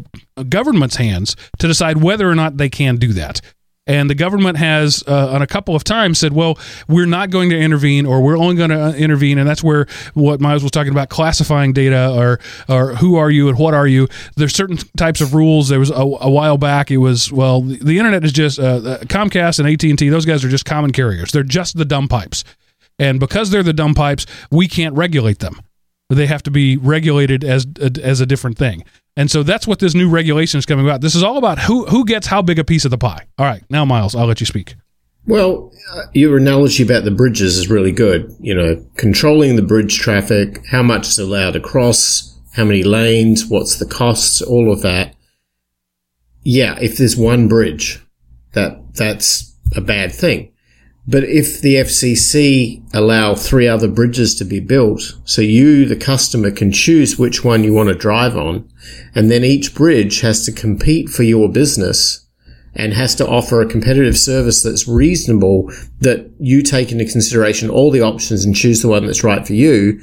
[0.48, 3.40] government's hands to decide whether or not they can do that.
[3.87, 7.51] And the government has, uh, on a couple of times, said, well, we're not going
[7.51, 9.38] to intervene or we're only going to uh, intervene.
[9.38, 13.49] And that's where what Miles was talking about classifying data or, or who are you
[13.49, 14.07] and what are you.
[14.37, 15.68] There's certain types of rules.
[15.68, 18.99] There was a, a while back, it was, well, the, the internet is just uh,
[19.07, 21.33] Comcast and AT&T, those guys are just common carriers.
[21.33, 22.45] They're just the dumb pipes.
[23.01, 25.61] And because they're the dumb pipes, we can't regulate them.
[26.09, 28.85] They have to be regulated as, as a different thing.
[29.17, 31.00] And so that's what this new regulation is coming about.
[31.00, 33.27] This is all about who who gets how big a piece of the pie.
[33.38, 34.75] All right, now Miles, I'll let you speak.
[35.27, 38.35] Well, uh, your analogy about the bridges is really good.
[38.40, 43.79] You know, controlling the bridge traffic, how much is allowed across, how many lanes, what's
[43.79, 45.15] the costs, all of that.
[46.42, 48.00] Yeah, if there's one bridge,
[48.52, 50.52] that that's a bad thing.
[51.07, 56.53] But if the FCC allow three other bridges to be built, so you, the customer,
[56.53, 58.69] can choose which one you want to drive on,
[59.15, 62.29] and then each bridge has to compete for your business
[62.75, 67.90] and has to offer a competitive service that's reasonable that you take into consideration all
[67.90, 70.00] the options and choose the one that's right for you,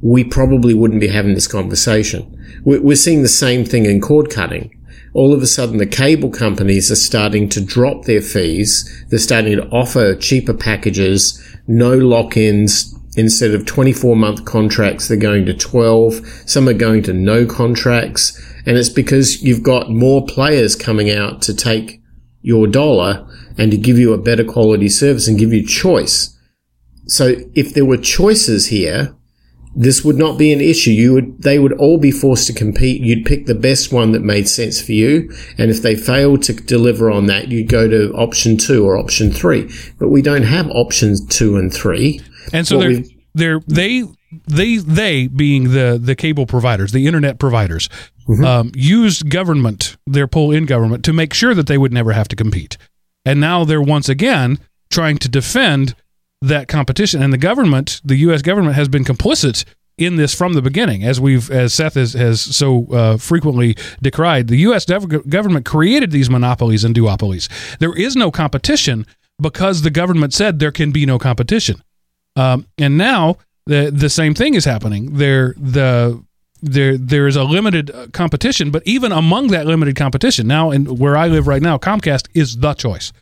[0.00, 2.36] we probably wouldn't be having this conversation.
[2.64, 4.79] We're seeing the same thing in cord cutting.
[5.12, 9.04] All of a sudden the cable companies are starting to drop their fees.
[9.08, 12.94] They're starting to offer cheaper packages, no lock-ins.
[13.16, 16.24] Instead of 24 month contracts, they're going to 12.
[16.46, 18.40] Some are going to no contracts.
[18.66, 22.00] And it's because you've got more players coming out to take
[22.42, 23.26] your dollar
[23.58, 26.38] and to give you a better quality service and give you choice.
[27.06, 29.16] So if there were choices here,
[29.74, 30.90] this would not be an issue.
[30.90, 33.02] You would, they would all be forced to compete.
[33.02, 35.30] You'd pick the best one that made sense for you.
[35.58, 39.30] And if they failed to deliver on that, you'd go to option two or option
[39.30, 39.70] three.
[39.98, 42.20] But we don't have options two and three.
[42.52, 43.02] And so they're,
[43.34, 44.04] they're they
[44.46, 47.88] they they being the the cable providers, the internet providers,
[48.44, 52.28] um, used government their pull in government to make sure that they would never have
[52.28, 52.76] to compete.
[53.24, 54.58] And now they're once again
[54.90, 55.94] trying to defend
[56.40, 57.22] that competition.
[57.22, 58.42] And the government, the U.S.
[58.42, 59.64] government, has been complicit
[59.98, 64.48] in this from the beginning, as we've as Seth has, has so uh, frequently decried.
[64.48, 64.86] The U.S.
[64.86, 67.48] gov- government created these monopolies and duopolies.
[67.78, 69.06] There is no competition
[69.40, 71.82] because the government said there can be no competition.
[72.36, 73.36] Um, and now
[73.66, 75.16] the the same thing is happening.
[75.16, 76.22] There the
[76.62, 80.96] there there is a limited uh, competition, but even among that limited competition, now in
[80.96, 83.12] where I live right now, Comcast is the choice.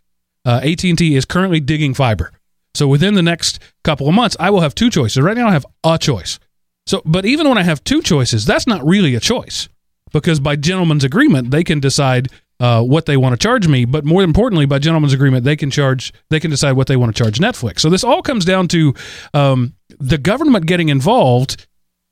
[0.45, 2.33] Uh, AT and T is currently digging fiber,
[2.79, 5.21] so within the next couple of months, I will have two choices.
[5.21, 6.39] Right now, I have a choice.
[6.87, 9.69] So, but even when I have two choices, that's not really a choice
[10.13, 12.29] because by gentleman's agreement, they can decide
[12.61, 13.85] uh, what they want to charge me.
[13.85, 17.15] But more importantly, by gentleman's agreement, they can charge, they can decide what they want
[17.15, 17.81] to charge Netflix.
[17.81, 18.95] So this all comes down to
[19.35, 21.67] um, the government getting involved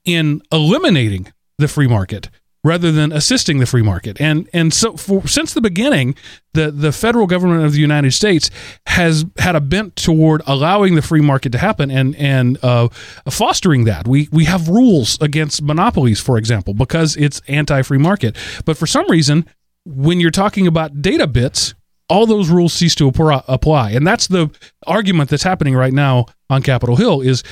[0.04, 2.28] in eliminating the free market
[2.66, 4.20] rather than assisting the free market.
[4.20, 6.16] And and so for, since the beginning,
[6.52, 8.50] the the federal government of the United States
[8.86, 12.88] has had a bent toward allowing the free market to happen and and uh,
[13.30, 14.08] fostering that.
[14.08, 18.36] We we have rules against monopolies, for example, because it's anti-free market.
[18.64, 19.46] But for some reason,
[19.84, 21.74] when you're talking about data bits,
[22.08, 23.90] all those rules cease to apply.
[23.92, 24.50] And that's the
[24.86, 27.42] argument that's happening right now on Capitol Hill is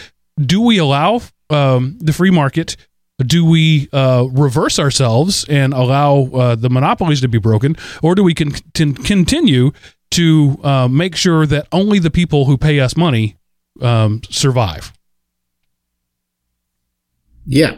[0.41, 2.77] do we allow um, the free market?
[3.19, 7.77] Do we uh, reverse ourselves and allow uh, the monopolies to be broken?
[8.03, 9.71] Or do we con- con- continue
[10.13, 13.37] to uh, make sure that only the people who pay us money
[13.81, 14.93] um, survive?
[17.47, 17.77] Yeah.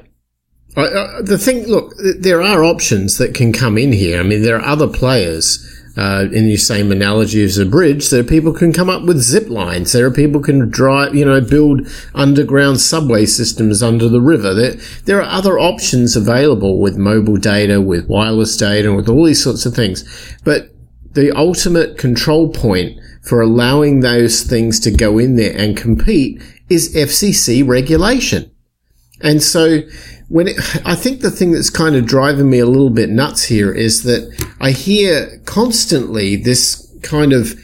[0.76, 4.20] I, the thing, look, there are options that can come in here.
[4.20, 5.75] I mean, there are other players.
[5.96, 9.16] Uh, in the same analogy as a bridge, there are people can come up with
[9.16, 9.92] zip lines.
[9.92, 14.52] There are people can drive, you know, build underground subway systems under the river.
[14.52, 14.74] There,
[15.06, 19.64] there are other options available with mobile data, with wireless data, with all these sorts
[19.64, 20.04] of things.
[20.44, 20.70] But
[21.12, 26.94] the ultimate control point for allowing those things to go in there and compete is
[26.94, 28.50] FCC regulation.
[29.22, 29.80] And so
[30.28, 33.44] when it, I think the thing that's kind of driving me a little bit nuts
[33.44, 37.58] here is that I hear constantly this kind of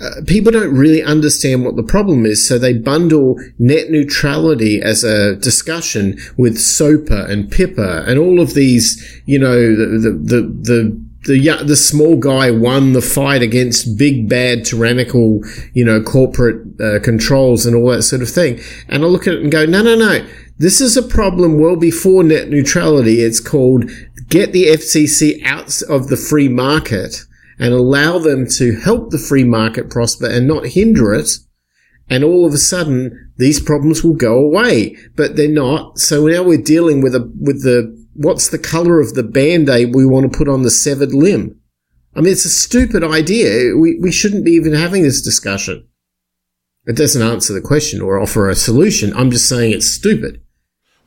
[0.00, 5.04] uh, people don't really understand what the problem is, so they bundle net neutrality as
[5.04, 10.42] a discussion with SOPA and PIPA and all of these, you know, the the the,
[10.62, 15.42] the the the small guy won the fight against big bad tyrannical
[15.74, 18.58] you know corporate uh, controls and all that sort of thing.
[18.88, 20.26] And i look at it and go no no no
[20.60, 23.22] this is a problem well before net neutrality.
[23.22, 23.90] It's called
[24.28, 27.24] get the fcc out of the free market
[27.58, 31.30] and allow them to help the free market prosper and not hinder it.
[32.10, 35.98] And all of a sudden these problems will go away but they're not.
[35.98, 40.04] So now we're dealing with a with the what's the color of the band-aid we
[40.04, 41.58] want to put on the severed limb?
[42.14, 43.74] I mean it's a stupid idea.
[43.78, 45.88] We, we shouldn't be even having this discussion.
[46.84, 49.16] It doesn't answer the question or offer a solution.
[49.16, 50.42] I'm just saying it's stupid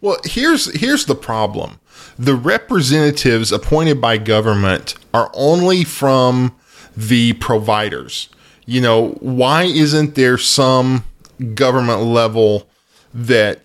[0.03, 1.79] Well, here's here's the problem.
[2.19, 6.53] The representatives appointed by government are only from
[6.95, 8.27] the providers.
[8.65, 11.05] You know, why isn't there some
[11.55, 12.67] government level
[13.13, 13.61] that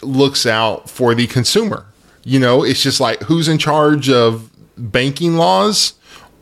[0.00, 1.84] looks out for the consumer?
[2.24, 5.92] You know, it's just like who's in charge of banking laws?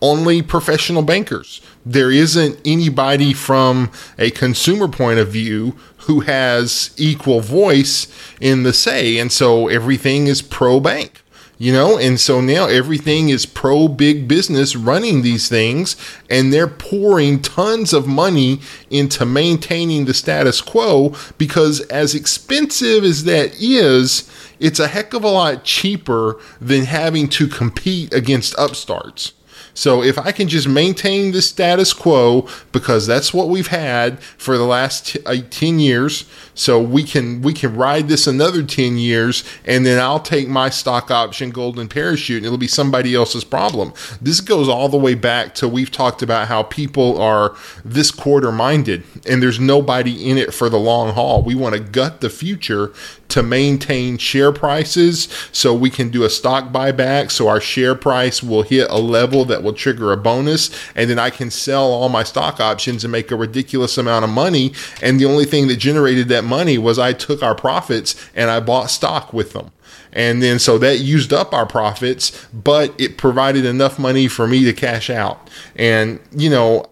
[0.03, 1.61] Only professional bankers.
[1.85, 8.07] There isn't anybody from a consumer point of view who has equal voice
[8.41, 9.19] in the say.
[9.19, 11.23] And so everything is pro bank,
[11.59, 11.99] you know?
[11.99, 15.97] And so now everything is pro big business running these things,
[16.31, 23.25] and they're pouring tons of money into maintaining the status quo because, as expensive as
[23.25, 29.35] that is, it's a heck of a lot cheaper than having to compete against upstarts.
[29.75, 34.59] So if I can just maintain the status quo because that's what we've had for
[34.59, 39.45] the last uh, 10 years, so we can we can ride this another 10 years
[39.65, 43.95] and then I'll take my stock option golden parachute and it'll be somebody else's problem.
[44.21, 48.53] This goes all the way back to we've talked about how people are this quarter
[48.53, 51.43] minded and there's nobody in it for the long haul.
[51.43, 52.93] We want to gut the future
[53.31, 58.43] to maintain share prices so we can do a stock buyback so our share price
[58.43, 62.09] will hit a level that will trigger a bonus and then I can sell all
[62.09, 64.73] my stock options and make a ridiculous amount of money
[65.03, 68.61] and the only thing that generated that money was I took our profits and I
[68.61, 69.71] bought stock with them.
[70.13, 74.65] And then so that used up our profits, but it provided enough money for me
[74.65, 75.49] to cash out.
[75.77, 76.87] And, you know,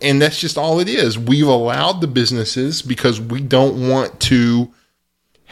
[0.00, 1.18] and that's just all it is.
[1.18, 4.72] We've allowed the businesses because we don't want to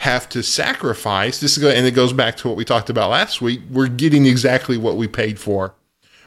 [0.01, 1.39] have to sacrifice.
[1.39, 3.61] This is and it goes back to what we talked about last week.
[3.69, 5.75] We're getting exactly what we paid for.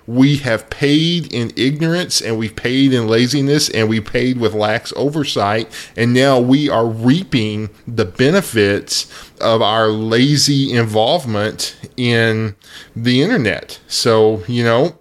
[0.06, 4.92] We have paid in ignorance and we've paid in laziness and we paid with lax
[4.94, 5.72] oversight.
[5.96, 9.10] And now we are reaping the benefits
[9.40, 12.54] of our lazy involvement in
[12.94, 13.80] the internet.
[13.88, 15.00] So, you know,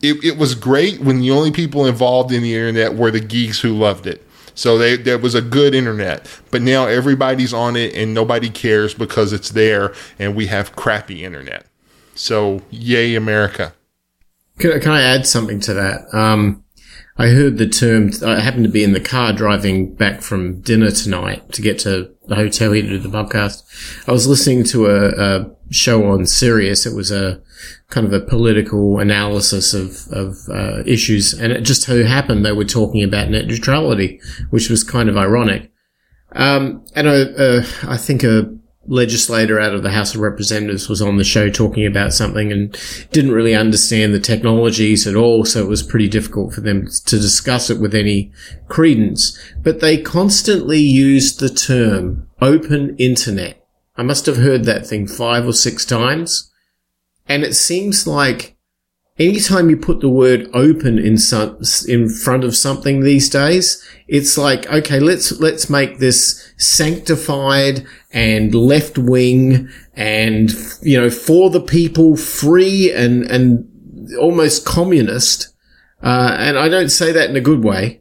[0.00, 3.60] it, it was great when the only people involved in the internet were the geeks
[3.60, 4.24] who loved it
[4.54, 8.94] so they, there was a good internet, but now everybody's on it and nobody cares
[8.94, 11.66] because it's there and we have crappy internet.
[12.14, 13.74] So yay, America.
[14.58, 16.14] Can, can I add something to that?
[16.14, 16.64] Um,
[17.18, 20.90] I heard the term, I happened to be in the car driving back from dinner
[20.90, 24.08] tonight to get to the hotel here to do the podcast.
[24.08, 26.86] I was listening to a, a show on Sirius.
[26.86, 27.42] It was a
[27.90, 31.34] kind of a political analysis of, of uh, issues.
[31.34, 35.16] And it just so happened they were talking about net neutrality, which was kind of
[35.18, 35.70] ironic.
[36.34, 38.50] Um, and I, uh, I think a
[38.86, 42.76] legislator out of the House of Representatives was on the show talking about something and
[43.12, 45.44] didn't really understand the technologies at all.
[45.44, 48.32] So it was pretty difficult for them to discuss it with any
[48.68, 49.38] credence.
[49.62, 53.64] But they constantly used the term open internet.
[53.96, 56.50] I must have heard that thing five or six times.
[57.28, 58.51] And it seems like
[59.18, 61.58] anytime you put the word open in some,
[61.88, 68.54] in front of something these days, it's like, okay, let's, let's make this sanctified and
[68.54, 70.50] left wing and,
[70.82, 73.68] you know, for the people, free and, and
[74.18, 75.54] almost communist.
[76.02, 78.00] Uh, and I don't say that in a good way.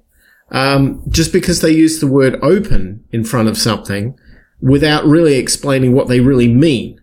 [0.49, 4.17] Um, just because they use the word open in front of something
[4.59, 6.99] without really explaining what they really mean.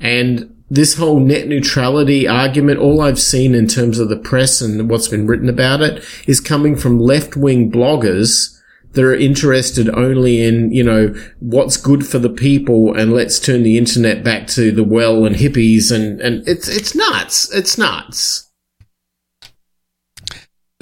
[0.00, 4.90] And this whole net neutrality argument, all I've seen in terms of the press and
[4.90, 8.54] what's been written about it is coming from left wing bloggers
[8.92, 13.62] that are interested only in, you know, what's good for the people and let's turn
[13.62, 17.52] the internet back to the well and hippies and, and it's, it's nuts.
[17.54, 18.50] It's nuts.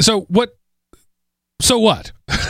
[0.01, 0.57] So what,
[1.61, 2.13] so what?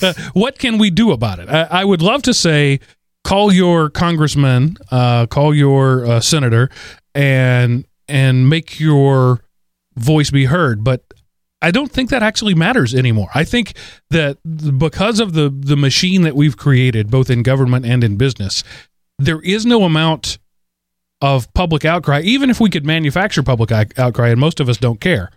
[0.00, 1.48] Uh, what can we do about it?
[1.48, 2.80] I, I would love to say,
[3.24, 6.70] call your congressman, uh, call your uh, senator,
[7.14, 9.40] and and make your
[9.96, 10.84] voice be heard.
[10.84, 11.02] But
[11.60, 13.28] I don't think that actually matters anymore.
[13.34, 13.74] I think
[14.10, 14.38] that
[14.78, 18.64] because of the the machine that we've created, both in government and in business,
[19.18, 20.38] there is no amount
[21.20, 22.20] of public outcry.
[22.22, 25.30] Even if we could manufacture public outcry, and most of us don't care.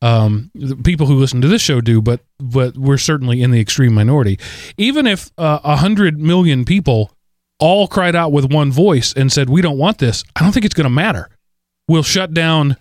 [0.00, 3.60] Um, the people who listen to this show do, but but we're certainly in the
[3.60, 4.38] extreme minority.
[4.76, 7.10] Even if uh, a uh, hundred million people
[7.58, 10.64] all cried out with one voice and said, We don't want this, I don't think
[10.64, 11.30] it's going to matter.
[11.88, 12.76] We'll shut down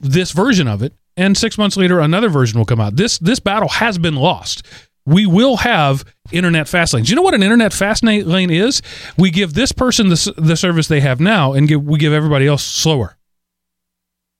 [0.00, 2.96] this version of it, and six months later, another version will come out.
[2.96, 4.66] This, this battle has been lost.
[5.06, 7.08] We will have internet fast lanes.
[7.08, 8.82] You know what an internet fast lane is?
[9.16, 12.46] We give this person the, the service they have now, and give, we give everybody
[12.46, 13.18] else slower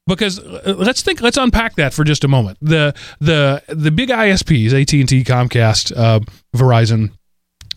[0.09, 4.09] because uh, let's think let's unpack that for just a moment the the the big
[4.09, 6.18] isps at&t comcast uh,
[6.57, 7.12] verizon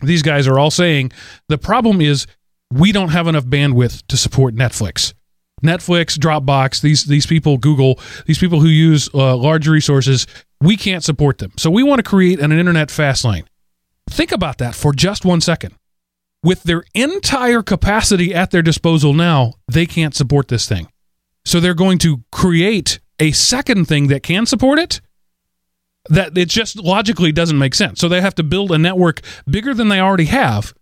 [0.02, 1.12] these guys are all saying
[1.48, 2.26] the problem is
[2.72, 5.14] we don't have enough bandwidth to support Netflix.
[5.62, 10.26] Netflix, Dropbox, these these people, Google, these people who use uh, large resources,
[10.60, 11.52] we can't support them.
[11.56, 13.44] So we want to create an internet fast lane.
[14.10, 15.74] Think about that for just one second.
[16.42, 20.88] With their entire capacity at their disposal now, they can't support this thing.
[21.44, 25.00] So they're going to create a second thing that can support it
[26.08, 28.00] that it just logically doesn't make sense.
[28.00, 30.74] So they have to build a network bigger than they already have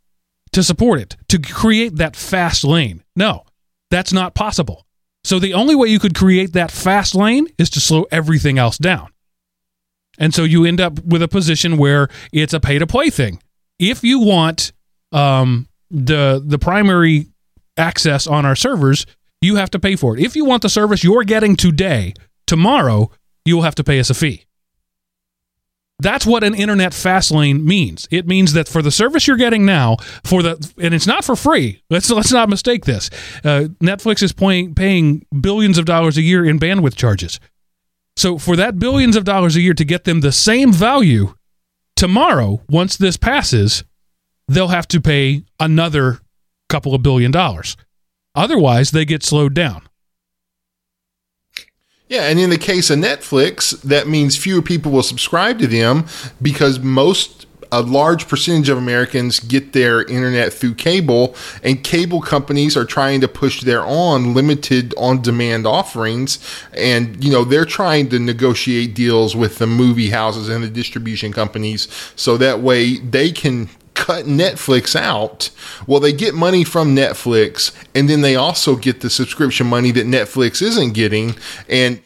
[0.52, 3.04] to support it, to create that fast lane.
[3.14, 3.44] No,
[3.90, 4.86] that's not possible.
[5.22, 8.78] So the only way you could create that fast lane is to slow everything else
[8.78, 9.08] down.
[10.18, 13.40] And so you end up with a position where it's a pay to play thing.
[13.78, 14.72] If you want
[15.12, 17.28] um, the the primary
[17.76, 19.06] access on our servers,
[19.40, 20.22] you have to pay for it.
[20.22, 22.14] If you want the service you're getting today
[22.46, 23.10] tomorrow
[23.44, 24.44] you will have to pay us a fee.
[26.00, 28.08] That's what an internet fast lane means.
[28.10, 31.36] It means that for the service you're getting now, for the and it's not for
[31.36, 31.82] free.
[31.90, 33.10] Let's let's not mistake this.
[33.44, 37.38] Uh, Netflix is paying paying billions of dollars a year in bandwidth charges.
[38.16, 41.34] So for that billions of dollars a year to get them the same value
[41.96, 43.84] tomorrow, once this passes,
[44.48, 46.20] they'll have to pay another
[46.68, 47.76] couple of billion dollars.
[48.34, 49.82] Otherwise, they get slowed down.
[52.10, 56.06] Yeah, and in the case of Netflix, that means fewer people will subscribe to them
[56.42, 62.76] because most a large percentage of Americans get their internet through cable, and cable companies
[62.76, 66.40] are trying to push their on limited on demand offerings.
[66.72, 71.32] And, you know, they're trying to negotiate deals with the movie houses and the distribution
[71.32, 71.86] companies
[72.16, 73.68] so that way they can
[74.00, 75.50] cut Netflix out,
[75.86, 80.06] well, they get money from Netflix, and then they also get the subscription money that
[80.06, 81.36] Netflix isn't getting.
[81.68, 82.00] And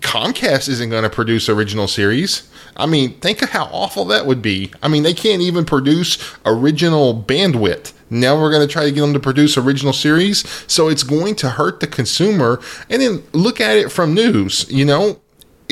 [0.00, 2.50] Comcast isn't going to produce original series.
[2.76, 4.72] I mean, think of how awful that would be.
[4.82, 7.92] I mean, they can't even produce original bandwidth.
[8.10, 10.46] Now we're going to try to get them to produce original series.
[10.66, 12.60] So it's going to hurt the consumer.
[12.90, 14.66] And then look at it from news.
[14.68, 15.21] You know,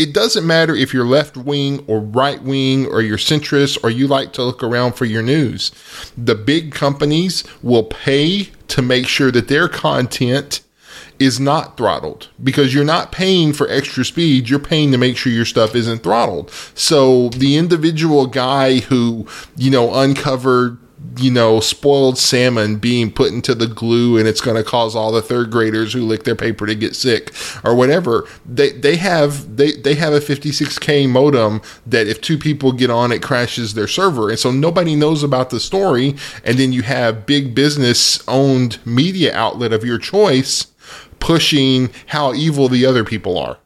[0.00, 4.06] it doesn't matter if you're left wing or right wing or you're centrist or you
[4.08, 5.72] like to look around for your news.
[6.16, 10.62] The big companies will pay to make sure that their content
[11.18, 14.48] is not throttled because you're not paying for extra speed.
[14.48, 16.50] You're paying to make sure your stuff isn't throttled.
[16.74, 20.78] So the individual guy who, you know, uncovered
[21.16, 25.12] you know, spoiled salmon being put into the glue and it's going to cause all
[25.12, 27.32] the third graders who lick their paper to get sick
[27.64, 28.26] or whatever.
[28.46, 33.12] They they have they they have a 56k modem that if two people get on
[33.12, 34.30] it crashes their server.
[34.30, 39.34] And so nobody knows about the story and then you have big business owned media
[39.34, 40.68] outlet of your choice
[41.18, 43.58] pushing how evil the other people are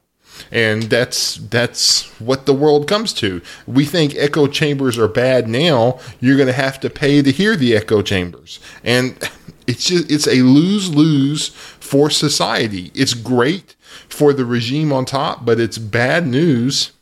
[0.50, 3.40] and that's that's what the world comes to.
[3.66, 5.98] We think echo chambers are bad now.
[6.20, 9.16] You're going to have to pay to hear the echo chambers, and
[9.66, 12.90] it's just it's a lose lose for society.
[12.94, 13.76] It's great
[14.08, 16.92] for the regime on top, but it's bad news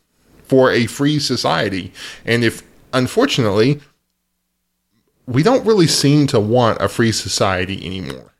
[0.44, 1.92] for a free society.
[2.24, 2.62] And if
[2.92, 3.80] unfortunately
[5.26, 8.32] we don't really seem to want a free society anymore.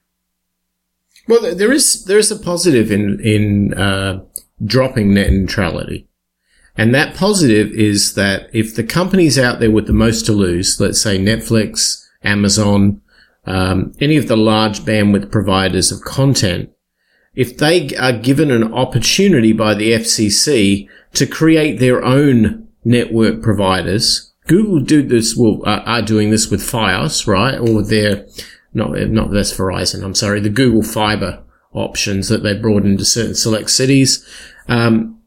[1.28, 4.24] Well, there is there is a positive in in uh,
[4.64, 6.08] dropping net neutrality,
[6.76, 10.80] and that positive is that if the companies out there with the most to lose,
[10.80, 13.00] let's say Netflix, Amazon,
[13.44, 16.70] um, any of the large bandwidth providers of content,
[17.34, 24.32] if they are given an opportunity by the FCC to create their own network providers,
[24.46, 25.38] Google do this.
[25.38, 28.26] Uh, are doing this with FiOS, right, or their
[28.74, 30.02] not not that's Verizon.
[30.02, 31.42] I'm sorry, the Google Fiber
[31.72, 34.26] options that they brought into certain select cities.
[34.68, 35.22] Um,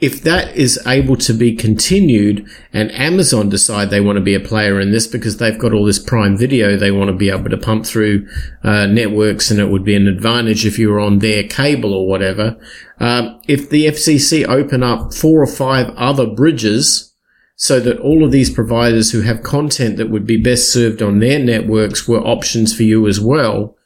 [0.00, 4.40] if that is able to be continued and Amazon decide they want to be a
[4.40, 7.48] player in this because they've got all this prime video they want to be able
[7.48, 8.28] to pump through
[8.64, 12.06] uh, networks and it would be an advantage if you were on their cable or
[12.06, 12.54] whatever.
[12.98, 17.14] Um, if the FCC open up four or five other bridges
[17.56, 21.20] so that all of these providers who have content that would be best served on
[21.20, 23.76] their networks were options for you as well.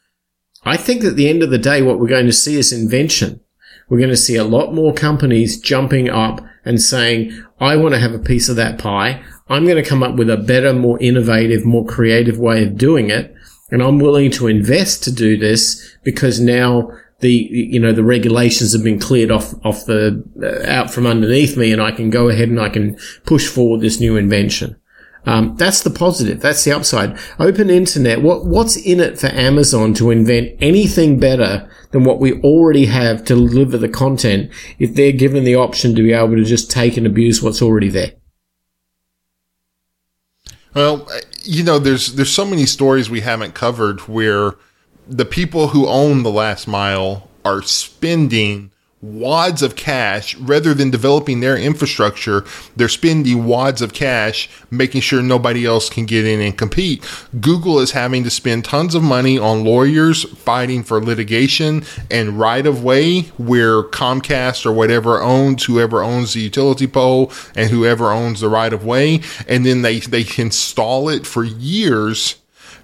[0.63, 3.41] I think at the end of the day, what we're going to see is invention.
[3.87, 7.99] We're going to see a lot more companies jumping up and saying, I want to
[7.99, 9.23] have a piece of that pie.
[9.47, 13.09] I'm going to come up with a better, more innovative, more creative way of doing
[13.09, 13.33] it.
[13.71, 18.73] And I'm willing to invest to do this because now the you know the regulations
[18.73, 22.29] have been cleared off off the uh, out from underneath me, and I can go
[22.29, 24.79] ahead and I can push forward this new invention.
[25.25, 26.41] Um, that's the positive.
[26.41, 27.17] That's the upside.
[27.39, 28.21] Open internet.
[28.21, 33.19] What what's in it for Amazon to invent anything better than what we already have
[33.25, 36.97] to deliver the content if they're given the option to be able to just take
[36.97, 38.13] and abuse what's already there?
[40.73, 41.07] Well,
[41.43, 44.55] you know, there's there's so many stories we haven't covered where
[45.07, 48.71] the people who own the last mile are spending
[49.01, 52.43] wads of cash rather than developing their infrastructure
[52.75, 57.03] they're spending wads of cash making sure nobody else can get in and compete.
[57.39, 62.65] Google is having to spend tons of money on lawyers fighting for litigation and right
[62.65, 68.41] of way where comcast or whatever owns whoever owns the utility pole and whoever owns
[68.41, 72.35] the right of way and then they they install it for years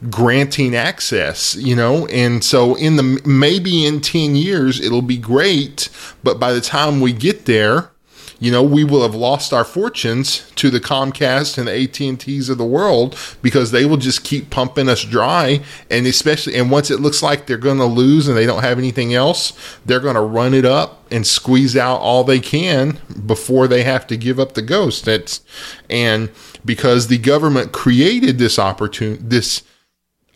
[0.10, 2.08] granting access, you know?
[2.08, 5.90] And so in the maybe in 10 years it'll be great,
[6.24, 7.92] but by the time we get there,
[8.40, 12.58] you know, we will have lost our fortunes to the Comcast and the AT&Ts of
[12.58, 15.62] the world because they will just keep pumping us dry.
[15.90, 18.78] And especially, and once it looks like they're going to lose and they don't have
[18.78, 19.54] anything else,
[19.86, 24.06] they're going to run it up and squeeze out all they can before they have
[24.08, 25.06] to give up the ghost.
[25.06, 25.42] That's,
[25.90, 26.30] and
[26.66, 29.64] because the government created this opportunity, this,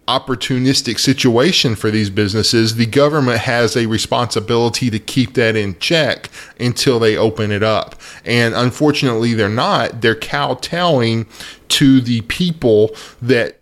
[0.10, 6.30] opportunistic situation for these businesses, the government has a responsibility to keep that in check
[6.60, 7.96] until they open it up.
[8.26, 10.02] And unfortunately, they're not.
[10.02, 11.28] They're kowtowing
[11.70, 13.60] to the people that,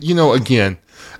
[0.00, 0.78] you know, again,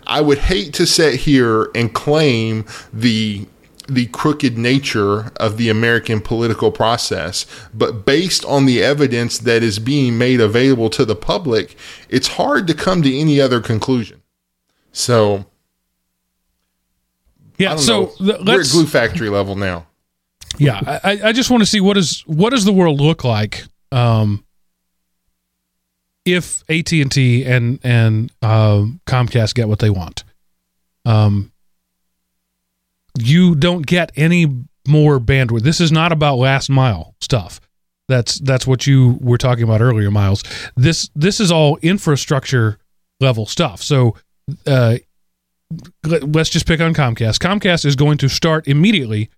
[0.09, 3.47] I would hate to sit here and claim the
[3.89, 9.79] the crooked nature of the American political process, but based on the evidence that is
[9.81, 11.77] being made available to the public,
[12.09, 14.22] it's hard to come to any other conclusion.
[14.93, 15.45] So,
[17.59, 17.77] yeah.
[17.77, 18.39] So know.
[18.45, 19.87] we're at glue factory level now.
[20.59, 23.65] Yeah, I, I just want to see what is what does the world look like
[23.91, 24.45] um,
[26.25, 30.25] if AT and T and and uh, Comcast get what they want.
[31.05, 31.53] Um,
[33.19, 34.47] you don't get any
[34.87, 35.63] more bandwidth.
[35.63, 37.61] This is not about last mile stuff.
[38.09, 40.43] That's that's what you were talking about earlier, Miles.
[40.77, 42.79] This this is all infrastructure
[43.21, 43.83] level stuff.
[43.83, 44.17] So
[44.67, 44.97] uh,
[46.05, 47.39] let's just pick on Comcast.
[47.39, 49.31] Comcast is going to start immediately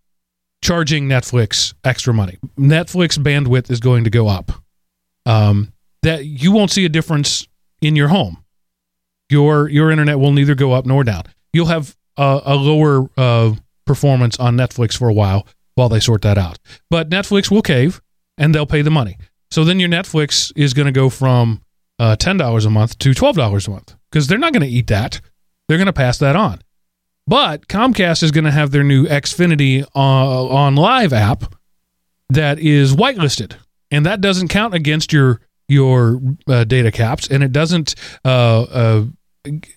[0.62, 2.38] charging Netflix extra money.
[2.58, 4.52] Netflix bandwidth is going to go up.
[5.26, 7.46] Um, that you won't see a difference
[7.80, 8.44] in your home.
[9.30, 11.24] Your your internet will neither go up nor down.
[11.52, 13.54] You'll have a, a lower uh,
[13.86, 15.46] performance on Netflix for a while
[15.76, 16.58] while they sort that out.
[16.90, 18.02] But Netflix will cave
[18.36, 19.16] and they'll pay the money.
[19.50, 21.62] So then your Netflix is going to go from
[21.98, 24.68] uh, ten dollars a month to twelve dollars a month because they're not going to
[24.68, 25.20] eat that.
[25.66, 26.60] They're going to pass that on.
[27.26, 31.52] But Comcast is going to have their new Xfinity uh, on Live app
[32.28, 33.56] that is whitelisted,
[33.90, 39.04] and that doesn't count against your your uh, data caps, and it doesn't uh, uh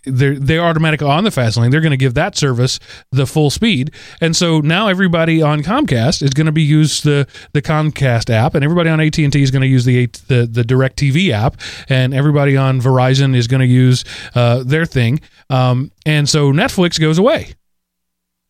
[0.05, 1.71] they're they're automatically on the fast lane.
[1.71, 2.79] They're going to give that service
[3.11, 3.91] the full speed,
[4.21, 8.55] and so now everybody on Comcast is going to be use the the Comcast app,
[8.55, 11.59] and everybody on AT and T is going to use the the the DirecTV app,
[11.89, 14.05] and everybody on Verizon is going to use
[14.35, 17.53] uh, their thing, um, and so Netflix goes away.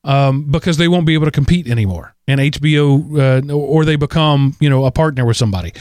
[0.04, 4.56] Um, because they won't be able to compete anymore, and HBO, uh, or they become,
[4.62, 5.74] you know, a partner with somebody.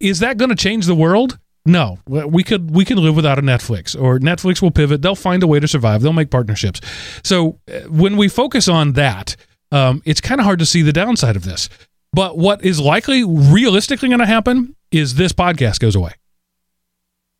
[0.00, 1.38] Is that going to change the world?
[1.64, 5.00] No, we could we can live without a Netflix, or Netflix will pivot.
[5.00, 6.02] They'll find a way to survive.
[6.02, 6.80] They'll make partnerships.
[7.22, 9.36] So uh, when we focus on that,
[9.70, 11.68] um, it's kind of hard to see the downside of this.
[12.12, 16.12] But what is likely, realistically, going to happen is this podcast goes away,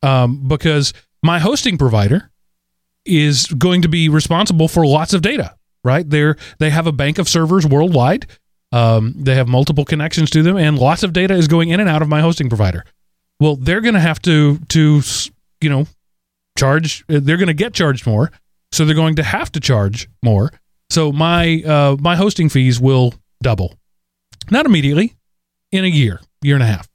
[0.01, 2.31] um, because my hosting provider
[3.05, 5.55] is going to be responsible for lots of data.
[5.83, 6.09] Right?
[6.09, 8.27] They're they have a bank of servers worldwide.
[8.71, 11.89] Um, they have multiple connections to them, and lots of data is going in and
[11.89, 12.85] out of my hosting provider.
[13.43, 15.01] Well, they're going to have to to
[15.59, 15.85] you know
[16.57, 17.03] charge.
[17.09, 18.31] Uh, they're going to get charged more,
[18.71, 20.49] so they're going to have to charge more.
[20.89, 23.73] So my uh, my hosting fees will double,
[24.49, 25.17] not immediately,
[25.73, 26.87] in a year, year and a half,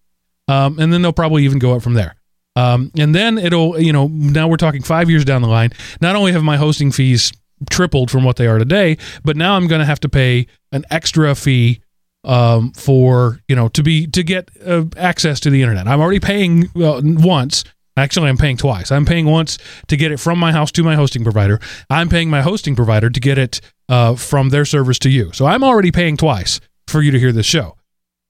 [0.49, 2.14] um, and then they'll probably even go up from there.
[2.57, 5.72] Um, and then it'll, you know, now we're talking five years down the line.
[6.01, 7.30] Not only have my hosting fees
[7.68, 10.86] tripled from what they are today, but now I'm going to have to pay an
[10.90, 11.82] extra fee
[12.29, 15.89] um, for you know to be to get uh, access to the internet.
[15.89, 17.64] I'm already paying uh, once.
[17.97, 18.93] Actually, I'm paying twice.
[18.93, 19.59] I'm paying once
[19.89, 21.59] to get it from my house to my hosting provider.
[21.91, 25.33] I'm paying my hosting provider to get it uh, from their servers to you.
[25.33, 27.76] So I'm already paying twice for you to hear this show.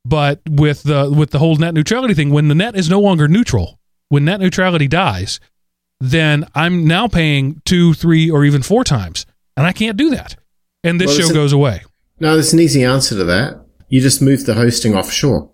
[0.07, 3.29] But with the with the whole net neutrality thing, when the net is no longer
[3.29, 3.79] neutral,
[4.09, 5.39] when net neutrality dies,
[6.01, 9.27] then I'm now paying two, three, or even four times,
[9.57, 10.37] and I can't do that.
[10.83, 11.83] And this well, show goes away.
[12.21, 15.51] No, there's an easy answer to that you just move the hosting offshore.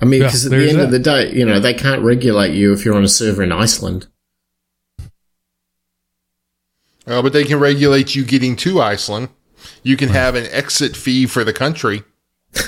[0.00, 0.84] I mean, because yeah, at the end that.
[0.84, 3.52] of the day, you know, they can't regulate you if you're on a server in
[3.52, 4.06] Iceland.
[7.06, 9.30] Uh, but they can regulate you getting to Iceland.
[9.82, 12.04] You can have an exit fee for the country.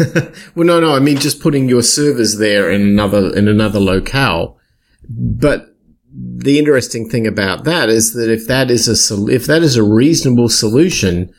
[0.55, 0.95] well, no, no.
[0.95, 4.59] I mean, just putting your servers there in another in another locale.
[5.09, 5.74] But
[6.12, 9.82] the interesting thing about that is that if that is a if that is a
[9.82, 11.32] reasonable solution,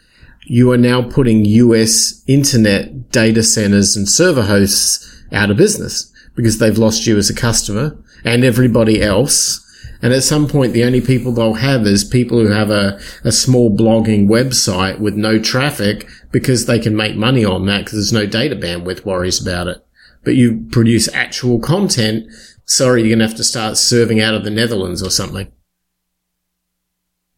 [0.46, 6.58] you are now putting US internet data centers and server hosts out of business because
[6.58, 9.60] they've lost you as a customer and everybody else.
[10.02, 13.32] And at some point, the only people they'll have is people who have a, a
[13.32, 18.14] small blogging website with no traffic because they can make money on that because there's
[18.14, 19.86] no data bandwidth worries about it.
[20.24, 22.32] But you produce actual content.
[22.66, 25.52] Sorry, you're going to have to start serving out of the Netherlands or something.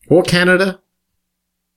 [0.09, 0.81] Or Canada.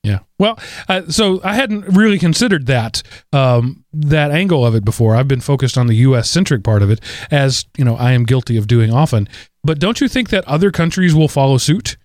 [0.07, 0.19] Yeah.
[0.39, 3.03] Well, uh, so I hadn't really considered that
[3.33, 5.17] um, that angle of it before.
[5.17, 6.29] I've been focused on the U.S.
[6.29, 9.27] centric part of it, as you know, I am guilty of doing often.
[9.65, 11.97] But don't you think that other countries will follow suit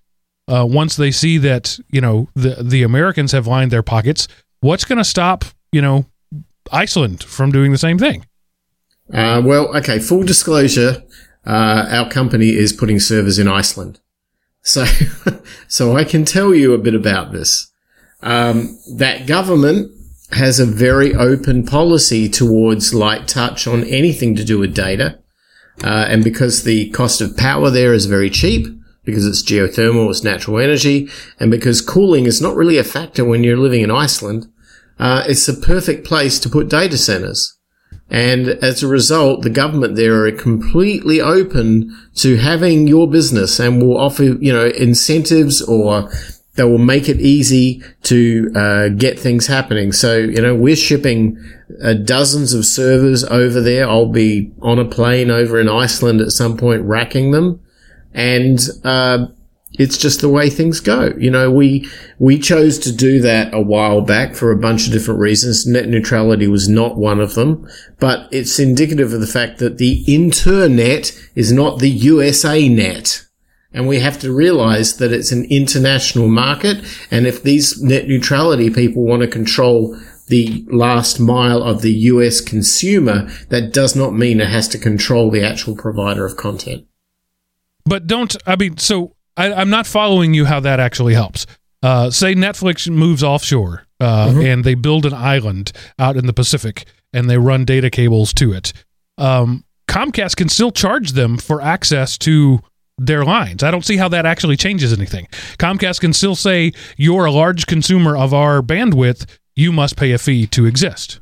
[0.49, 4.27] uh, once they see that you know the the Americans have lined their pockets?
[4.59, 6.05] What's going to stop you know
[6.73, 8.25] Iceland from doing the same thing?
[9.13, 9.99] Uh, well, okay.
[9.99, 11.03] Full disclosure:
[11.47, 14.01] uh, our company is putting servers in Iceland,
[14.61, 14.83] so
[15.69, 17.72] so I can tell you a bit about this.
[18.23, 19.91] Um, that government
[20.31, 25.19] has a very open policy towards light touch on anything to do with data.
[25.83, 28.67] Uh, and because the cost of power there is very cheap,
[29.03, 31.09] because it's geothermal, it's natural energy,
[31.39, 34.47] and because cooling is not really a factor when you're living in Iceland,
[34.99, 37.57] uh, it's the perfect place to put data centers.
[38.09, 43.81] And as a result, the government there are completely open to having your business and
[43.81, 46.09] will offer, you know, incentives or
[46.55, 49.91] they will make it easy to uh, get things happening.
[49.91, 51.37] So, you know, we're shipping
[51.83, 53.89] uh, dozens of servers over there.
[53.89, 57.59] I'll be on a plane over in Iceland at some point racking them.
[58.13, 59.27] And, uh,
[59.79, 61.13] it's just the way things go.
[61.17, 61.89] You know, we,
[62.19, 65.65] we chose to do that a while back for a bunch of different reasons.
[65.65, 67.67] Net neutrality was not one of them,
[67.99, 73.25] but it's indicative of the fact that the internet is not the USA net.
[73.73, 76.85] And we have to realize that it's an international market.
[77.09, 79.97] And if these net neutrality people want to control
[80.27, 85.31] the last mile of the US consumer, that does not mean it has to control
[85.31, 86.85] the actual provider of content.
[87.85, 91.45] But don't, I mean, so I, am not following you how that actually helps.
[91.81, 94.41] Uh, say Netflix moves offshore uh, mm-hmm.
[94.41, 98.53] and they build an island out in the Pacific and they run data cables to
[98.53, 98.71] it.
[99.17, 102.61] Um, Comcast can still charge them for access to
[102.97, 103.63] their lines.
[103.63, 105.27] I don't see how that actually changes anything.
[105.57, 109.25] Comcast can still say you're a large consumer of our bandwidth,
[109.55, 111.19] you must pay a fee to exist.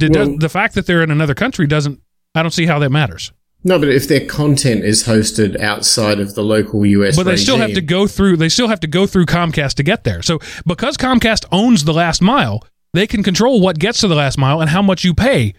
[0.00, 2.00] well, the fact that they're in another country doesn't
[2.34, 3.32] I don't see how that matters.
[3.62, 7.44] No, but if their content is hosted outside of the local US, but they regime,
[7.44, 8.36] still have to go through.
[8.36, 10.22] They still have to go through Comcast to get there.
[10.22, 12.64] So because Comcast owns the last mile,
[12.94, 15.54] they can control what gets to the last mile and how much you pay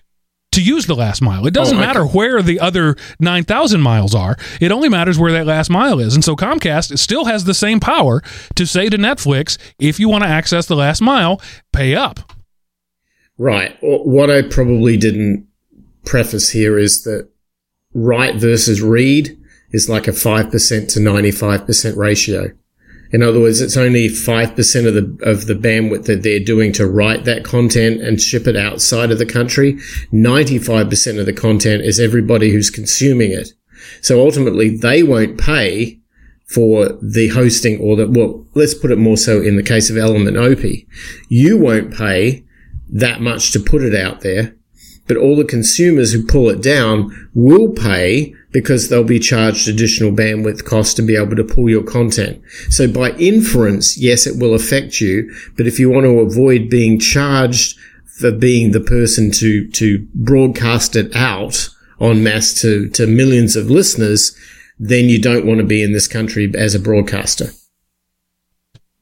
[0.52, 1.48] to use the last mile.
[1.48, 4.38] It doesn't oh, matter where the other 9,000 miles are.
[4.60, 6.14] It only matters where that last mile is.
[6.14, 8.22] And so Comcast still has the same power
[8.56, 11.42] to say to Netflix, if you want to access the last mile,
[11.72, 12.20] pay up.
[13.38, 13.78] Right.
[13.82, 15.48] What I probably didn't
[16.06, 17.30] preface here is that
[17.94, 19.38] write versus read
[19.72, 22.52] is like a 5% to 95% ratio.
[23.12, 26.88] In other words, it's only 5% of the, of the bandwidth that they're doing to
[26.88, 29.74] write that content and ship it outside of the country.
[30.14, 33.50] 95% of the content is everybody who's consuming it.
[34.02, 36.00] So ultimately they won't pay
[36.48, 39.98] for the hosting or the, well, let's put it more so in the case of
[39.98, 40.64] Element OP.
[41.30, 42.46] You won't pay
[42.90, 44.56] that much to put it out there
[45.08, 50.12] but all the consumers who pull it down will pay because they'll be charged additional
[50.12, 52.42] bandwidth costs to be able to pull your content.
[52.70, 57.00] So by inference, yes, it will affect you, but if you want to avoid being
[57.00, 63.56] charged for being the person to, to broadcast it out en masse to, to millions
[63.56, 64.36] of listeners,
[64.78, 67.50] then you don't want to be in this country as a broadcaster.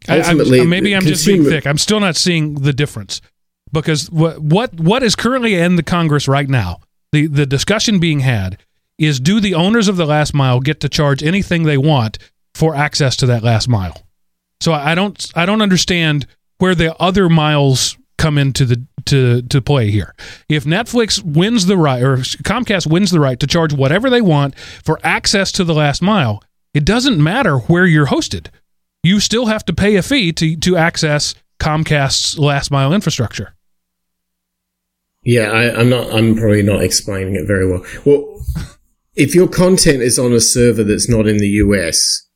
[0.08, 1.68] Ultimately, I, I'm, maybe I'm consumer- just being thick.
[1.68, 3.22] I'm still not seeing the difference
[3.72, 6.80] because what what what is currently in the Congress right now,
[7.12, 8.58] the the discussion being had
[8.98, 12.18] is do the owners of the last mile get to charge anything they want
[12.54, 14.04] for access to that last mile?
[14.62, 19.62] So I don't I don't understand where the other miles come into the to to
[19.62, 20.14] play here.
[20.48, 24.58] If Netflix wins the right or Comcast wins the right to charge whatever they want
[24.58, 26.44] for access to the last mile,
[26.74, 28.48] it doesn't matter where you're hosted.
[29.04, 33.56] You still have to pay a fee to to access Comcast's last mile infrastructure.
[35.24, 36.14] Yeah, I, am not.
[36.14, 37.86] I'm probably not explaining it very well.
[38.06, 38.42] Well,
[39.16, 42.28] if your content is on a server that's not in the US,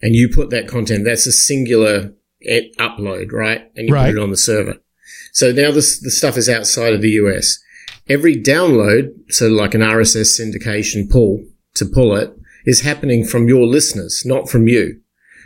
[0.00, 2.12] and you put that content, that's a singular
[2.78, 3.70] upload, right?
[3.76, 4.06] And you right.
[4.06, 4.76] put it on the server.
[5.32, 7.58] So now this the stuff is outside of the US.
[8.08, 12.36] Every download, so like an RSS syndication pull to pull it,
[12.66, 15.00] is happening from your listeners, not from you.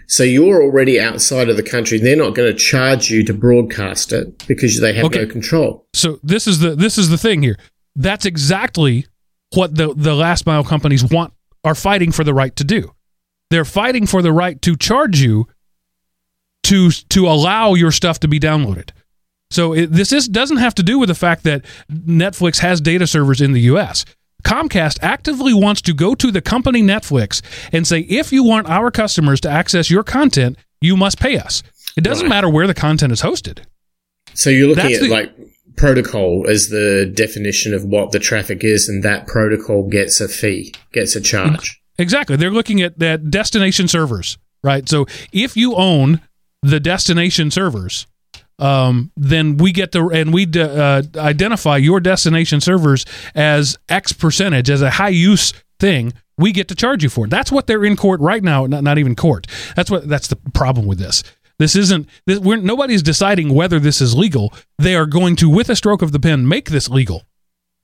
[0.06, 1.98] So you're already outside of the country.
[1.98, 5.24] They're not going to charge you to broadcast it because they have okay.
[5.24, 5.86] no control.
[5.94, 7.58] So this is the this is the thing here.
[7.94, 9.06] That's exactly
[9.54, 11.32] what the the last mile companies want
[11.64, 12.92] are fighting for the right to do.
[13.50, 15.48] They're fighting for the right to charge you
[16.64, 18.90] to to allow your stuff to be downloaded.
[19.50, 23.06] So it, this is doesn't have to do with the fact that Netflix has data
[23.06, 24.04] servers in the US.
[24.46, 27.42] Comcast actively wants to go to the company Netflix
[27.72, 31.64] and say, if you want our customers to access your content, you must pay us.
[31.96, 32.36] It doesn't Right.
[32.36, 33.58] matter where the content is hosted.
[34.34, 35.32] So you're looking That's at the- like
[35.76, 40.72] protocol as the definition of what the traffic is, and that protocol gets a fee,
[40.92, 41.80] gets a charge.
[41.98, 42.36] Exactly.
[42.36, 44.88] They're looking at that destination servers, right?
[44.88, 46.20] So if you own
[46.62, 48.06] the destination servers,
[48.58, 53.04] um, then we get to and we d- uh, identify your destination servers
[53.34, 56.12] as X percentage as a high use thing.
[56.38, 57.30] We get to charge you for it.
[57.30, 58.66] That's what they're in court right now.
[58.66, 59.46] Not, not even court.
[59.74, 60.08] That's what.
[60.08, 61.22] That's the problem with this.
[61.58, 62.08] This isn't.
[62.26, 64.52] This, we're, nobody's deciding whether this is legal.
[64.78, 67.24] They are going to, with a stroke of the pen, make this legal.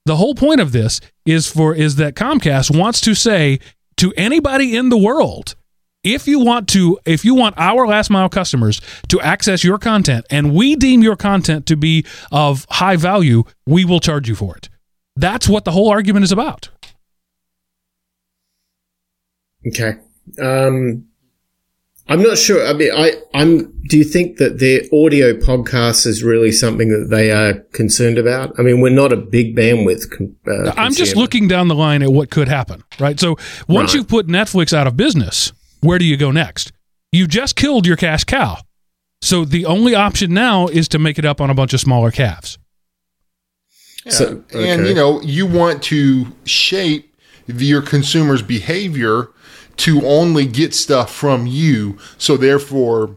[0.05, 3.59] The whole point of this is for is that Comcast wants to say
[3.97, 5.55] to anybody in the world,
[6.03, 10.25] if you want to, if you want our last mile customers to access your content,
[10.29, 14.55] and we deem your content to be of high value, we will charge you for
[14.57, 14.69] it.
[15.15, 16.69] That's what the whole argument is about.
[19.67, 19.93] Okay.
[20.41, 21.05] Um,
[22.09, 22.65] I'm not sure.
[22.67, 23.71] I mean, I, I'm.
[23.87, 28.59] Do you think that their audio podcast is really something that they are concerned about?
[28.59, 30.11] I mean, we're not a big bandwidth.
[30.45, 33.17] Uh, I'm just looking down the line at what could happen, right?
[33.19, 33.37] So
[33.69, 33.93] once Right.
[33.95, 36.71] you've put Netflix out of business, where do you go next?
[37.11, 38.57] You just killed your cash cow.
[39.21, 42.11] So the only option now is to make it up on a bunch of smaller
[42.11, 42.57] calves.
[44.09, 47.15] So, And you know, you want to shape
[47.47, 49.29] your consumer's behavior
[49.77, 51.97] to only get stuff from you.
[52.17, 53.15] So therefore,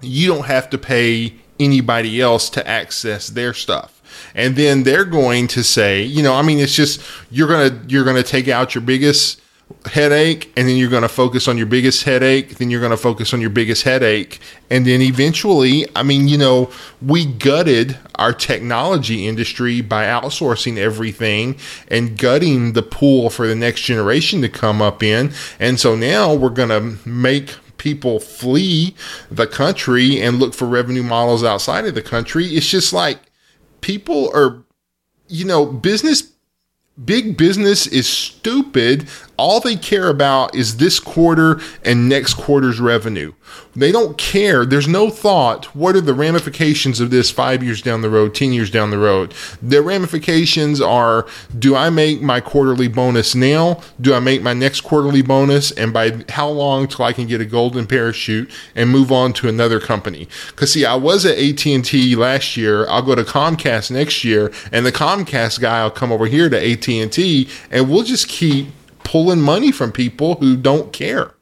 [0.00, 4.02] you don't have to pay anybody else to access their stuff.
[4.34, 7.00] And then they're going to say, you know, I mean, it's just
[7.30, 9.40] you're gonna you're gonna take out your biggest
[9.86, 12.96] headache and then you're going to focus on your biggest headache then you're going to
[12.96, 14.40] focus on your biggest headache
[14.70, 16.70] and then eventually i mean you know
[17.02, 21.56] we gutted our technology industry by outsourcing everything
[21.88, 26.34] and gutting the pool for the next generation to come up in and so now
[26.34, 28.94] we're going to make people flee
[29.30, 32.46] the country and look for revenue models outside of the country.
[32.46, 33.20] It's just like
[33.80, 34.64] people are
[35.28, 36.32] you know business
[37.04, 39.08] big business is stupid.
[39.36, 43.32] All they care about is this quarter and next quarter's revenue.
[43.74, 44.64] They don't care.
[44.64, 45.66] There's no thought.
[45.74, 48.98] What are the ramifications of this five years down the road, 10 years down the
[48.98, 49.34] road?
[49.62, 51.26] The ramifications are
[51.58, 53.80] do I make my quarterly bonus now?
[54.00, 55.70] Do I make my next quarterly bonus?
[55.72, 59.48] And by how long till I can get a golden parachute and move on to
[59.48, 60.28] another company?
[60.48, 62.86] Because see, I was at AT&T last year.
[62.88, 66.56] I'll go to Comcast next year, and the Comcast guy will come over here to
[66.56, 68.68] AT&T, and we'll just keep
[69.04, 71.32] pulling money from people who don't care.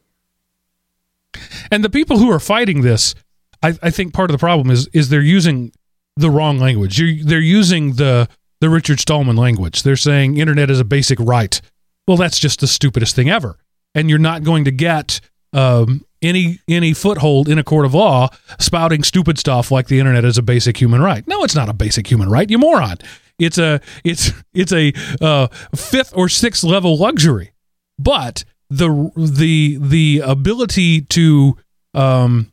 [1.70, 3.14] And the people who are fighting this,
[3.62, 5.72] I, I think part of the problem is is they're using
[6.16, 6.98] the wrong language.
[6.98, 8.28] You're, they're using the
[8.60, 9.82] the Richard Stallman language.
[9.82, 11.60] They're saying internet is a basic right.
[12.06, 13.58] Well, that's just the stupidest thing ever.
[13.94, 15.20] And you're not going to get
[15.52, 20.24] um, any any foothold in a court of law spouting stupid stuff like the internet
[20.24, 21.26] is a basic human right.
[21.26, 22.48] No, it's not a basic human right.
[22.48, 22.96] You moron.
[23.38, 27.52] It's a it's it's a uh, fifth or sixth level luxury.
[27.98, 31.56] But the the the ability to
[31.94, 32.52] um,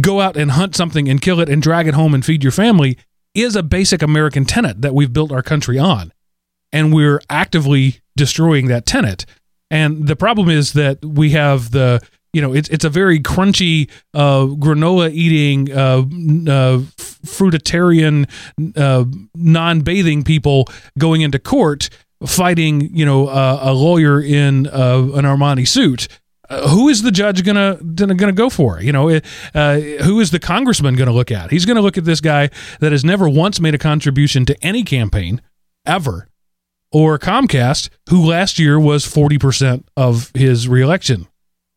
[0.00, 2.52] go out and hunt something and kill it and drag it home and feed your
[2.52, 2.98] family
[3.34, 6.12] is a basic American tenet that we've built our country on.
[6.72, 9.26] And we're actively destroying that tenet.
[9.70, 12.00] And the problem is that we have the,
[12.32, 15.98] you know, it's, it's a very crunchy, uh, granola eating, uh,
[16.50, 18.28] uh, fruitarian,
[18.76, 19.04] uh,
[19.34, 21.88] non bathing people going into court
[22.26, 26.08] fighting, you know, uh, a lawyer in uh, an Armani suit
[26.50, 28.82] uh, who is the judge gonna gonna, go for?
[28.82, 29.20] You know,
[29.54, 31.50] uh, who is the congressman gonna look at?
[31.50, 32.50] He's gonna look at this guy
[32.80, 35.40] that has never once made a contribution to any campaign
[35.86, 36.28] ever,
[36.90, 41.28] or Comcast, who last year was forty percent of his reelection.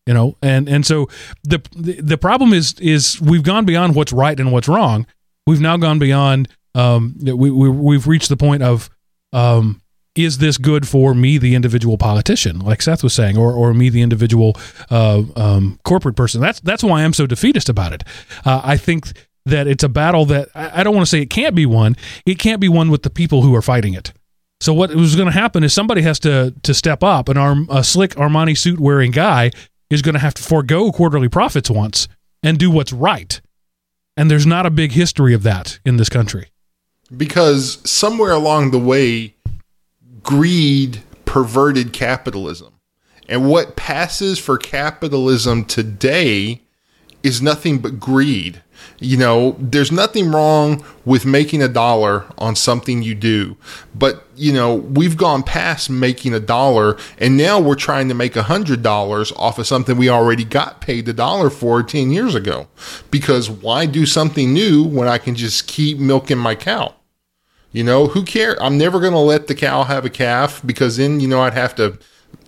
[0.07, 1.07] You know, and and so
[1.43, 5.05] the, the the problem is is we've gone beyond what's right and what's wrong.
[5.45, 6.49] We've now gone beyond.
[6.73, 8.89] Um, we, we we've reached the point of
[9.33, 9.82] um,
[10.15, 13.89] is this good for me, the individual politician, like Seth was saying, or or me,
[13.89, 14.55] the individual
[14.89, 16.41] uh, um, corporate person?
[16.41, 18.03] That's that's why I'm so defeatist about it.
[18.45, 19.11] Uh, I think
[19.45, 21.97] that it's a battle that I, don't want to say it can't be won.
[22.25, 24.13] It can't be won with the people who are fighting it.
[24.61, 27.27] So what is going to happen is somebody has to to step up.
[27.27, 29.51] An arm a slick Armani suit wearing guy
[29.89, 32.07] is going to have to forego quarterly profits once
[32.41, 33.41] and do what's right.
[34.15, 36.49] And there's not a big history of that in this country.
[37.15, 39.35] Because somewhere along the way,
[40.23, 42.73] greed perverted capitalism.
[43.29, 46.61] And what passes for capitalism today
[47.23, 48.61] is nothing but greed.
[48.99, 53.57] You know, there's nothing wrong with making a dollar on something you do,
[53.95, 58.35] but you know, we've gone past making a dollar and now we're trying to make
[58.35, 62.35] a hundred dollars off of something we already got paid the dollar for 10 years
[62.35, 62.67] ago.
[63.09, 66.93] Because why do something new when I can just keep milking my cow?
[67.73, 68.57] You know, who cares?
[68.61, 71.55] I'm never going to let the cow have a calf because then, you know, I'd
[71.55, 71.97] have to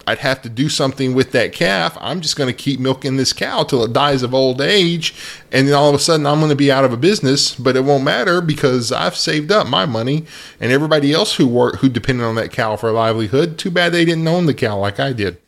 [0.08, 1.98] I'd have to do something with that calf.
[2.00, 5.16] I'm just going to keep milking this cow till it dies of old age.
[5.52, 7.76] And then all of a sudden I'm going to be out of a business, but
[7.76, 10.26] it won't matter because I've saved up my money
[10.62, 13.58] and everybody else who worked, who depended on that cow for a livelihood.
[13.58, 15.40] Too bad they didn't own the cow like I did.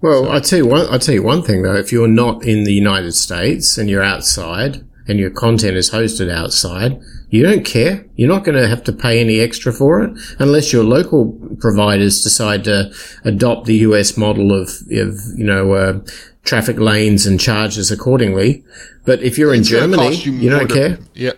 [0.00, 0.30] Well, so.
[0.30, 2.74] I tell you one, I tell you one thing though, if you're not in the
[2.74, 7.00] United States and you're outside and your content is hosted outside,
[7.30, 8.04] you don't care.
[8.16, 12.22] You're not going to have to pay any extra for it unless your local providers
[12.22, 12.92] decide to
[13.24, 16.00] adopt the US model of, of you know, uh,
[16.44, 18.64] traffic lanes and charges accordingly.
[19.04, 20.98] But if you're it's in Germany, you, you don't to, care.
[21.14, 21.32] Yeah.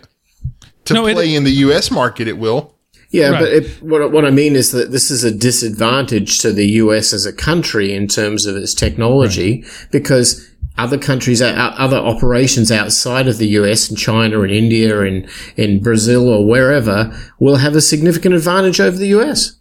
[0.85, 2.75] To no, play it, in the US market, it will.
[3.09, 3.39] Yeah, right.
[3.39, 7.13] but it, what, what I mean is that this is a disadvantage to the US
[7.13, 9.87] as a country in terms of its technology right.
[9.91, 10.45] because
[10.77, 16.27] other countries, other operations outside of the US and China and India and in Brazil
[16.27, 19.59] or wherever will have a significant advantage over the US.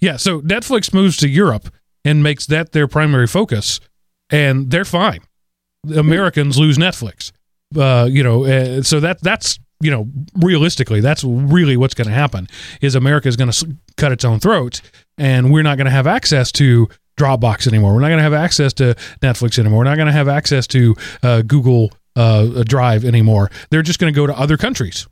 [0.00, 1.68] Yeah, so Netflix moves to Europe
[2.04, 3.80] and makes that their primary focus,
[4.30, 5.20] and they're fine.
[5.82, 7.32] The Americans lose Netflix.
[7.76, 12.14] Uh, you know, uh, so that that's you know realistically that's really what's going to
[12.14, 12.48] happen
[12.80, 14.80] is America is going to cut its own throat,
[15.18, 17.94] and we're not going to have access to Dropbox anymore.
[17.94, 19.78] We're not going to have access to Netflix anymore.
[19.78, 23.50] We're not going to have access to uh, Google uh, Drive anymore.
[23.70, 25.06] They're just going to go to other countries.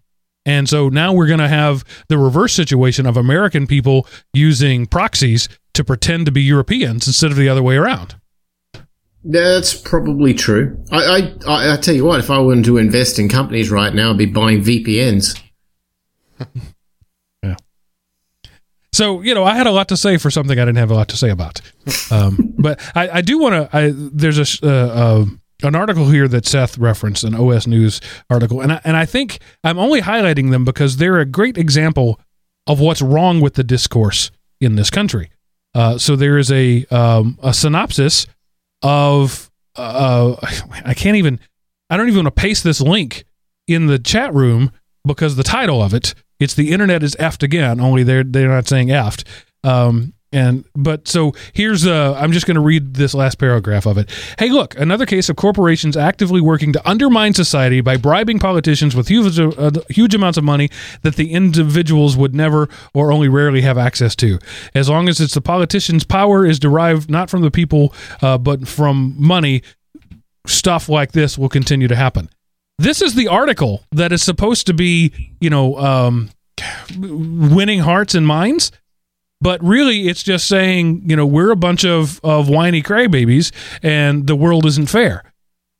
[0.44, 5.48] And so now we're going to have the reverse situation of American people using proxies
[5.74, 8.16] to pretend to be Europeans instead of the other way around.
[9.24, 10.84] That's probably true.
[10.90, 14.10] I, I, I tell you what, if I wanted to invest in companies right now,
[14.10, 15.40] I'd be buying VPNs.
[18.92, 20.94] So you know, I had a lot to say for something I didn't have a
[20.94, 21.60] lot to say about.
[22.10, 23.92] Um, but I, I do want to.
[24.12, 25.24] There's a uh, uh,
[25.62, 29.38] an article here that Seth referenced, an OS News article, and I, and I think
[29.64, 32.20] I'm only highlighting them because they're a great example
[32.66, 34.30] of what's wrong with the discourse
[34.60, 35.30] in this country.
[35.74, 38.26] Uh, so there is a um, a synopsis
[38.82, 40.36] of uh,
[40.84, 41.40] I can't even
[41.88, 43.24] I don't even want to paste this link
[43.66, 44.72] in the chat room
[45.06, 48.68] because the title of it it's the internet is effed again, only they're they're not
[48.68, 49.24] saying effed.
[49.64, 53.98] Um, and but so here's uh I'm just going to read this last paragraph of
[53.98, 54.10] it.
[54.38, 59.08] Hey, look, another case of corporations actively working to undermine society by bribing politicians with
[59.08, 60.70] huge uh, huge amounts of money
[61.02, 64.38] that the individuals would never or only rarely have access to.
[64.74, 68.66] As long as it's the politicians' power is derived not from the people uh, but
[68.66, 69.62] from money,
[70.46, 72.30] stuff like this will continue to happen.
[72.82, 76.30] This is the article that is supposed to be, you know, um,
[76.98, 78.72] winning hearts and minds.
[79.40, 83.52] But really, it's just saying, you know, we're a bunch of, of whiny crybabies
[83.84, 85.22] and the world isn't fair.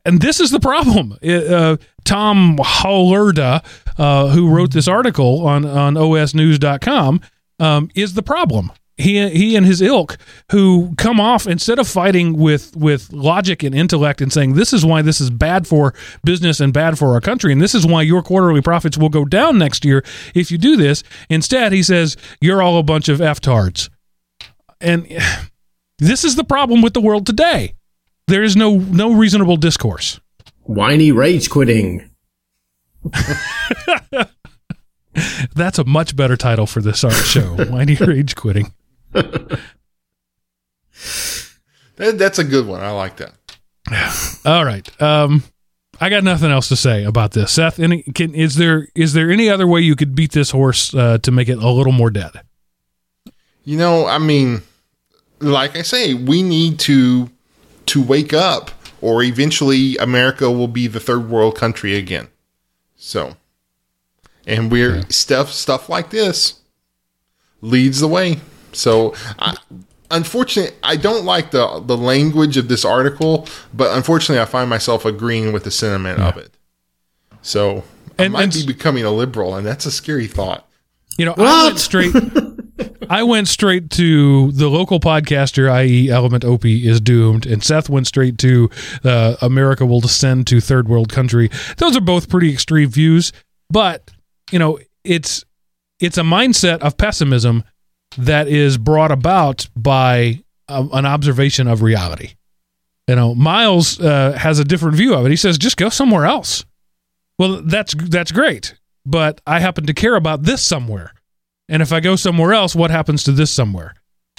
[0.05, 1.18] And this is the problem.
[1.24, 3.64] Uh, Thom Holwerda,
[3.98, 7.20] uh, who wrote this article on, on osnews.com,
[7.59, 10.18] um, is the problem he he and his ilk
[10.51, 14.84] who come off instead of fighting with with logic and intellect and saying this is
[14.84, 18.03] why this is bad for business and bad for our country and this is why
[18.03, 22.16] your quarterly profits will go down next year if you do this instead he says
[22.40, 23.88] you're all a bunch of f-tards
[24.80, 25.07] and
[25.99, 27.74] this is the problem with the world today
[28.28, 30.20] there is no no reasonable discourse
[30.64, 32.09] whiny rage quitting
[35.55, 37.55] That's a much better title for this art show.
[37.66, 38.72] Whiny Rage Quitting.
[39.12, 39.58] that,
[41.96, 42.80] that's a good one.
[42.80, 43.34] I like that.
[44.44, 45.02] All right.
[45.02, 45.42] Um,
[46.00, 47.52] I got nothing else to say about this.
[47.52, 50.92] Seth, any, can, is there is there any other way you could beat this horse
[50.94, 52.32] uh, to make it a little more dead?
[53.64, 54.62] You know, I mean,
[55.40, 57.30] like I say, we need to
[57.86, 62.28] to wake up, or eventually America will be the third world country again.
[62.97, 63.36] So,
[64.47, 65.05] and we're yeah.
[65.09, 66.60] stuff stuff like this
[67.60, 68.40] leads the way.
[68.73, 69.57] So, I,
[70.11, 75.05] unfortunately, I don't like the the language of this article, but unfortunately, I find myself
[75.05, 76.28] agreeing with the sentiment yeah.
[76.28, 76.57] of it.
[77.43, 77.85] So,
[78.19, 80.69] and, I might and, be becoming a liberal, and that's a scary thought.
[81.19, 81.49] You know, what?
[81.49, 82.15] I went straight.
[83.11, 88.07] I went straight to the local podcaster, i.e., Element Opie, is doomed, and Seth went
[88.07, 88.70] straight to
[89.05, 91.51] uh, America will descend to third world country.
[91.77, 93.32] Those are both pretty extreme views,
[93.69, 94.11] but
[94.51, 95.44] you know, it's
[96.01, 97.65] it's a mindset of pessimism
[98.18, 102.34] that is brought about by a, an observation of reality.
[103.09, 105.30] You know, Miles uh, has a different view of it.
[105.30, 106.64] He says, just go somewhere else.
[107.39, 108.74] Well, that's that's great,
[109.05, 111.12] but I happen to care about this somewhere,
[111.68, 113.94] and if I go somewhere else, what happens to this somewhere?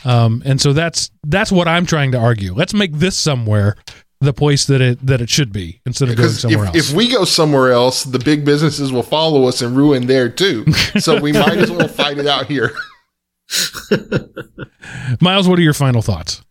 [0.06, 2.54] Um, and so that's that's what I'm trying to argue.
[2.54, 3.76] Let's make this somewhere
[4.22, 6.90] the place that it that it should be instead of going somewhere if, else.
[6.90, 10.66] if we go somewhere else, the big businesses will follow us and ruin there too.
[11.00, 12.72] So we might as well fight it out here.
[15.22, 16.42] Miles, what are your final thoughts?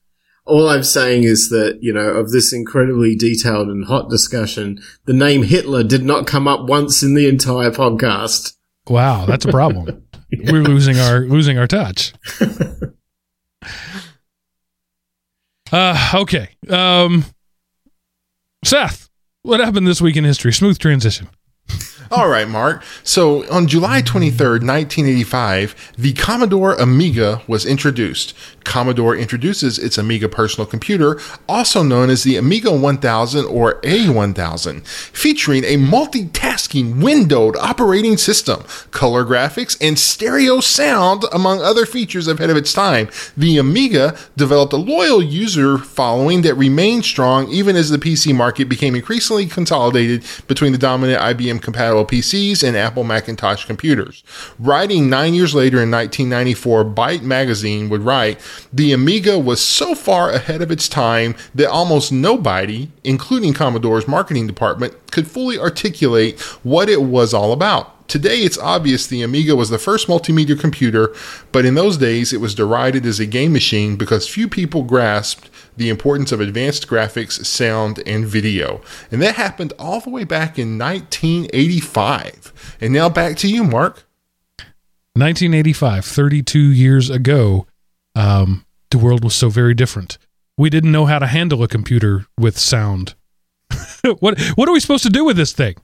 [0.44, 5.12] All I'm saying is that, you know, of this incredibly detailed and hot discussion, the
[5.12, 8.56] name Hitler did not come up once in the entire podcast.
[8.88, 10.02] Wow, that's a problem.
[10.44, 12.12] We're losing our losing our touch.
[15.72, 16.50] Uh, okay.
[16.68, 17.24] Um,
[18.62, 19.08] Seth,
[19.42, 20.52] what happened this week in history?
[20.52, 21.28] Smooth transition.
[22.12, 22.84] All right, Mark.
[23.02, 28.34] So on July 23rd, 1985, the Commodore Amiga was introduced.
[28.64, 31.18] Commodore introduces its Amiga personal computer,
[31.48, 39.24] also known as the Amiga 1000 or A1000, featuring a multitasking windowed operating system, color
[39.24, 43.08] graphics, and stereo sound, among other features ahead of its time.
[43.38, 48.68] The Amiga developed a loyal user following that remained strong even as the PC market
[48.68, 54.22] became increasingly consolidated between the dominant IBM compatible PCs and Apple Macintosh computers.
[54.58, 58.40] Writing nine years later in 1994, Byte magazine would write,
[58.72, 64.46] The Amiga was so far ahead of its time that almost nobody, including Commodore's marketing
[64.46, 68.08] department, could fully articulate what it was all about.
[68.08, 71.14] Today, it's obvious the Amiga was the first multimedia computer,
[71.50, 75.48] but in those days, it was derided as a game machine because few people grasped
[75.76, 78.80] the importance of advanced graphics, sound, and video.
[79.10, 82.76] And that happened all the way back in 1985.
[82.80, 84.04] And now back to you, Mark.
[85.14, 87.66] 1985, 32 years ago,
[88.14, 90.18] um, the world was so very different.
[90.56, 93.14] We didn't know how to handle a computer with sound.
[94.20, 95.76] what what are we supposed to do with this thing?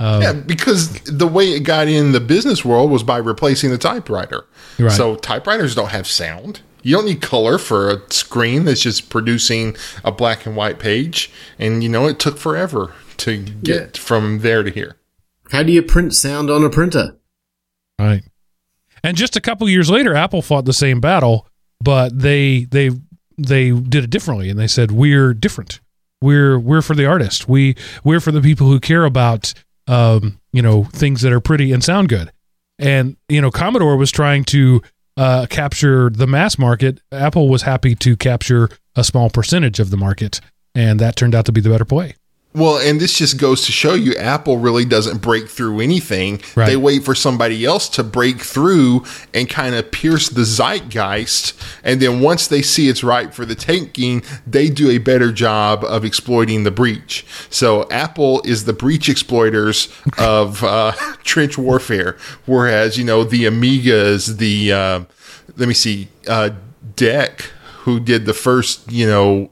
[0.00, 3.78] Um, Yeah, because the way it got in the business world was by replacing the
[3.78, 4.46] typewriter.
[4.78, 4.92] Right.
[4.92, 6.60] So typewriters don't have sound.
[6.88, 11.30] You don't need color for a screen that's just producing a black and white page.
[11.58, 14.96] And you know, it took forever to get from there to here.
[15.50, 17.18] How do you print sound on a printer?
[17.98, 18.22] Right.
[19.04, 21.46] And just a couple years later, Apple fought the same battle,
[21.78, 22.92] but they they
[23.36, 25.80] they did it differently, and they said we're different.
[26.22, 27.50] We're we're for the artist.
[27.50, 29.52] We we're for the people who care about
[29.88, 32.32] um, you know things that are pretty and sound good.
[32.78, 34.80] And you know, Commodore was trying to
[35.18, 37.02] uh, capture the mass market.
[37.10, 40.40] Apple was happy to capture a small percentage of the market,
[40.74, 42.14] and that turned out to be the better play.
[42.54, 46.40] Well, and this just goes to show you Apple really doesn't break through anything.
[46.56, 46.66] Right.
[46.66, 49.04] They wait for somebody else to break through
[49.34, 51.52] and kind of pierce the zeitgeist.
[51.84, 55.84] And then once they see it's right for the taking, they do a better job
[55.84, 57.26] of exploiting the breach.
[57.50, 60.92] So Apple is the breach exploiters of uh,
[61.24, 62.16] trench warfare,
[62.46, 65.04] whereas, you know, the Amigas, the, uh,
[65.58, 66.50] let me see, uh,
[66.96, 67.42] DEC,
[67.80, 69.50] who did the first, you know,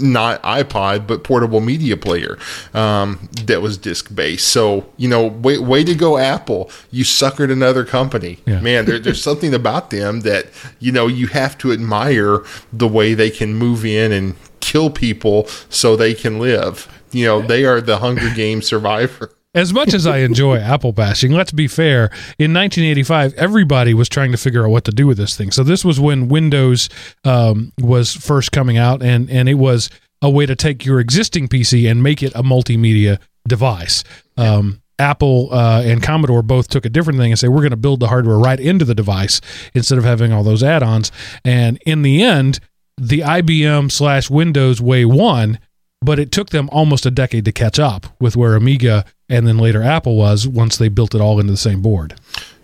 [0.00, 2.38] not iPod, but portable media player
[2.74, 4.48] um, that was disc based.
[4.48, 6.70] So you know, way, way to go, Apple!
[6.90, 8.38] You suckered another company.
[8.46, 8.60] Yeah.
[8.60, 10.46] Man, there, there's something about them that
[10.78, 15.46] you know you have to admire the way they can move in and kill people
[15.68, 16.86] so they can live.
[17.12, 19.32] You know, they are the Hunger Games survivor.
[19.54, 22.04] As much as I enjoy Apple bashing, let's be fair.
[22.38, 25.50] In 1985, everybody was trying to figure out what to do with this thing.
[25.50, 26.88] So this was when Windows
[27.24, 29.90] um, was first coming out, and and it was
[30.22, 33.18] a way to take your existing PC and make it a multimedia
[33.48, 34.04] device.
[34.36, 37.76] Um, Apple uh, and Commodore both took a different thing and say we're going to
[37.76, 39.40] build the hardware right into the device
[39.74, 41.10] instead of having all those add-ons.
[41.42, 42.60] And in the end,
[42.98, 45.58] the IBM slash Windows way won
[46.00, 49.58] but it took them almost a decade to catch up with where Amiga and then
[49.58, 52.14] later Apple was once they built it all into the same board.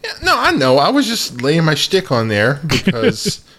[0.02, 0.78] Yeah, no, I know.
[0.78, 3.44] I was just laying my shtick on there because.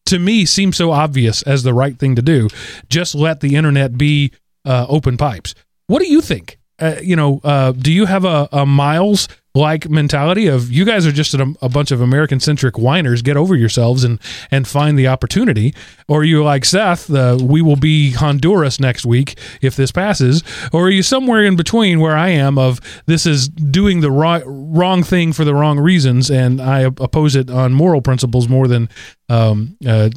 [0.06, 2.48] to me seems so obvious as the right thing to do.
[2.90, 4.32] Just let the internet be
[4.66, 5.54] uh, open pipes.
[5.90, 6.60] What do you think?
[6.80, 11.08] uh, you know, uh, do you have a, a Miles like mentality of you guys
[11.08, 13.22] are just a, a bunch of American centric whiners?
[13.22, 14.20] Get over yourselves and
[14.52, 15.74] and find the opportunity,
[16.08, 17.10] or you like Seth?
[17.10, 21.56] Uh, we will be Honduras next week if this passes, or are you somewhere in
[21.56, 22.58] between where I am?
[22.58, 27.36] Of this is doing the wrong wrong thing for the wrong reasons, and I oppose
[27.36, 28.90] it on moral principles more than
[29.28, 30.10] um, uh,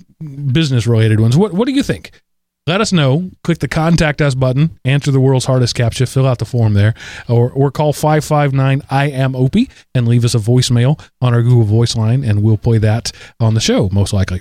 [0.53, 1.37] business related ones.
[1.37, 2.13] What what do you think?
[2.67, 3.31] Let us know.
[3.43, 6.95] Click the contact us button, answer the world's hardest captcha, fill out the form there,
[7.29, 11.65] or, or call 559 I am Opie and leave us a voicemail on our Google
[11.65, 14.41] Voice line, and we'll play that on the show, most likely.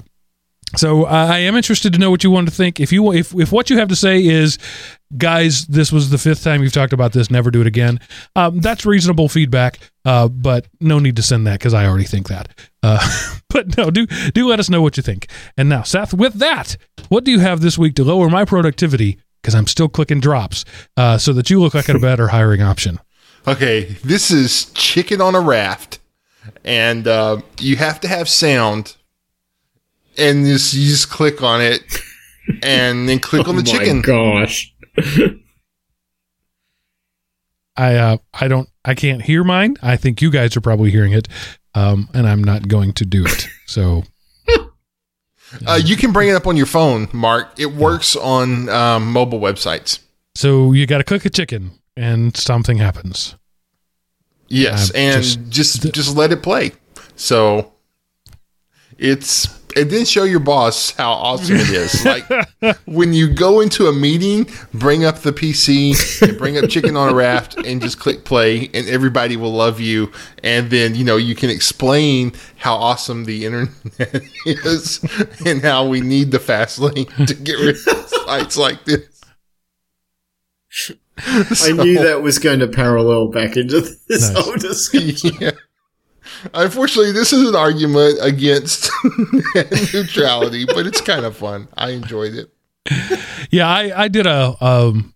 [0.77, 2.79] So uh, I am interested to know what you want to think.
[2.79, 4.57] If you if if what you have to say is,
[5.17, 7.99] guys, this was the fifth time you've talked about this, never do it again.
[8.35, 12.27] Um, that's reasonable feedback, uh, but no need to send that because I already think
[12.27, 12.49] that.
[12.83, 12.99] Uh,
[13.49, 15.27] but no, do do let us know what you think.
[15.57, 16.77] And now, Seth, with that,
[17.09, 19.19] what do you have this week to lower my productivity?
[19.41, 20.65] Because I'm still clicking drops,
[20.97, 22.99] uh, so that you look like a better hiring option.
[23.47, 25.99] Okay, this is chicken on a raft,
[26.63, 28.95] and uh, you have to have sound
[30.17, 31.81] and just, you just click on it
[32.63, 33.79] and then click on the chicken.
[33.79, 34.01] oh my chicken.
[34.01, 34.73] Gosh.
[37.75, 39.77] I uh, I don't I can't hear mine.
[39.81, 41.27] I think you guys are probably hearing it,
[41.73, 43.47] um, and I'm not going to do it.
[43.65, 44.03] So
[45.67, 47.59] uh, you can bring it up on your phone, Mark.
[47.59, 49.99] It works on um, mobile websites.
[50.35, 53.35] So you got to click a chicken, and something happens.
[54.47, 56.73] Yes, uh, and just just, just let it play.
[57.15, 57.73] So
[58.97, 62.05] it's and then show your boss how awesome it is.
[62.11, 66.97] Like when you go into a meeting, bring up the PC, and bring up Chicken
[66.97, 70.11] on a Raft, and just click play, and everybody will love you.
[70.43, 73.71] And then you know you can explain how awesome the internet
[74.45, 74.99] is
[75.45, 79.07] and how we need the fast lane to get rid of sites like this.
[80.69, 80.95] So,
[81.69, 84.43] I knew that was going to parallel back into this nice.
[84.43, 85.31] whole discussion.
[85.41, 85.51] Yeah.
[86.53, 88.89] Unfortunately, this is an argument against
[89.93, 91.67] neutrality, but it's kind of fun.
[91.75, 92.51] I enjoyed it.
[93.49, 95.13] Yeah, I, I did a um,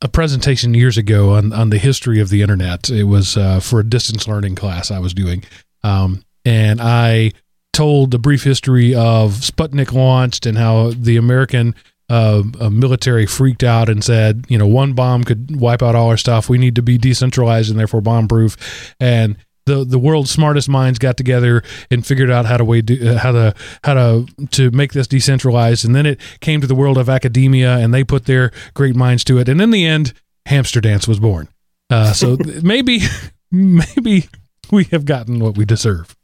[0.00, 2.90] a presentation years ago on on the history of the internet.
[2.90, 5.44] It was uh, for a distance learning class I was doing,
[5.82, 7.32] um, and I
[7.72, 11.74] told the brief history of Sputnik launched and how the American
[12.08, 16.16] uh, military freaked out and said, you know, one bomb could wipe out all our
[16.16, 16.48] stuff.
[16.48, 18.94] We need to be decentralized and therefore bomb proof.
[18.98, 19.36] And
[19.68, 23.18] the the world's smartest minds got together and figured out how to way do, uh,
[23.18, 23.54] how to
[23.84, 25.84] how to to make this decentralized.
[25.84, 29.22] And then it came to the world of academia and they put their great minds
[29.24, 29.48] to it.
[29.48, 30.12] And in the end
[30.46, 31.48] hamster dance was born.
[31.90, 33.00] Uh, so maybe
[33.52, 34.28] maybe
[34.72, 36.16] we have gotten what we deserve.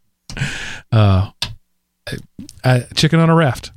[0.91, 1.31] Uh,
[2.95, 3.71] chicken on a raft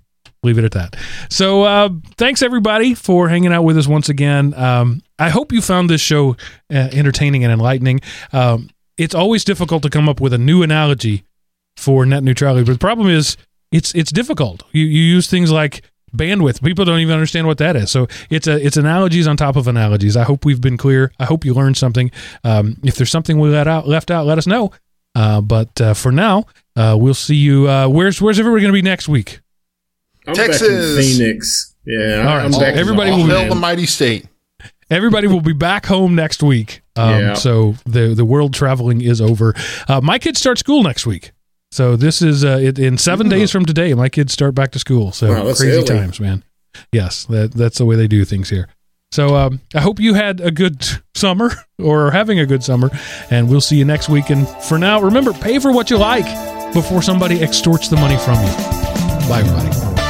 [0.43, 0.95] leave it at that.
[1.29, 4.53] So uh, thanks everybody for hanging out with us once again.
[4.53, 6.35] Um, i hope you found this show
[6.71, 8.01] uh, entertaining and enlightening.
[8.31, 11.23] Um, it's always difficult to come up with a new analogy
[11.75, 12.65] for net neutrality.
[12.65, 13.37] But the problem is
[13.71, 14.63] it's it's difficult.
[14.71, 15.83] You you use things like
[16.15, 16.63] bandwidth.
[16.63, 17.91] People don't even understand what that is.
[17.91, 20.17] So it's a it's analogies on top of analogies.
[20.17, 21.11] I hope we've been clear.
[21.19, 22.11] I hope you learned something.
[22.43, 24.71] Um, if there's something we let out left out, let us know.
[25.15, 26.45] Uh, but uh, for now,
[26.75, 27.67] uh, we'll see you.
[27.67, 29.39] Uh, where's Where's everybody going to be next week?
[30.27, 31.75] I'm Texas, Phoenix.
[31.85, 32.45] Yeah, all right.
[32.45, 32.75] I'm back.
[32.75, 34.27] Everybody will be the mighty state.
[34.89, 36.81] Everybody will be back home next week.
[36.95, 37.33] Um, yeah.
[37.33, 39.53] So the the world traveling is over.
[39.87, 41.31] Uh, my kids start school next week.
[41.71, 43.93] So this is uh, it, in seven days from today.
[43.93, 45.11] My kids start back to school.
[45.11, 45.83] So wow, crazy early.
[45.83, 46.43] times, man.
[46.91, 48.69] Yes, that that's the way they do things here.
[49.11, 50.85] So um, I hope you had a good
[51.15, 52.89] summer or having a good summer,
[53.29, 54.29] and we'll see you next week.
[54.29, 56.25] And for now, remember, pay for what you like
[56.73, 58.51] before somebody extorts the money from you.
[59.29, 60.06] Bye, everybody.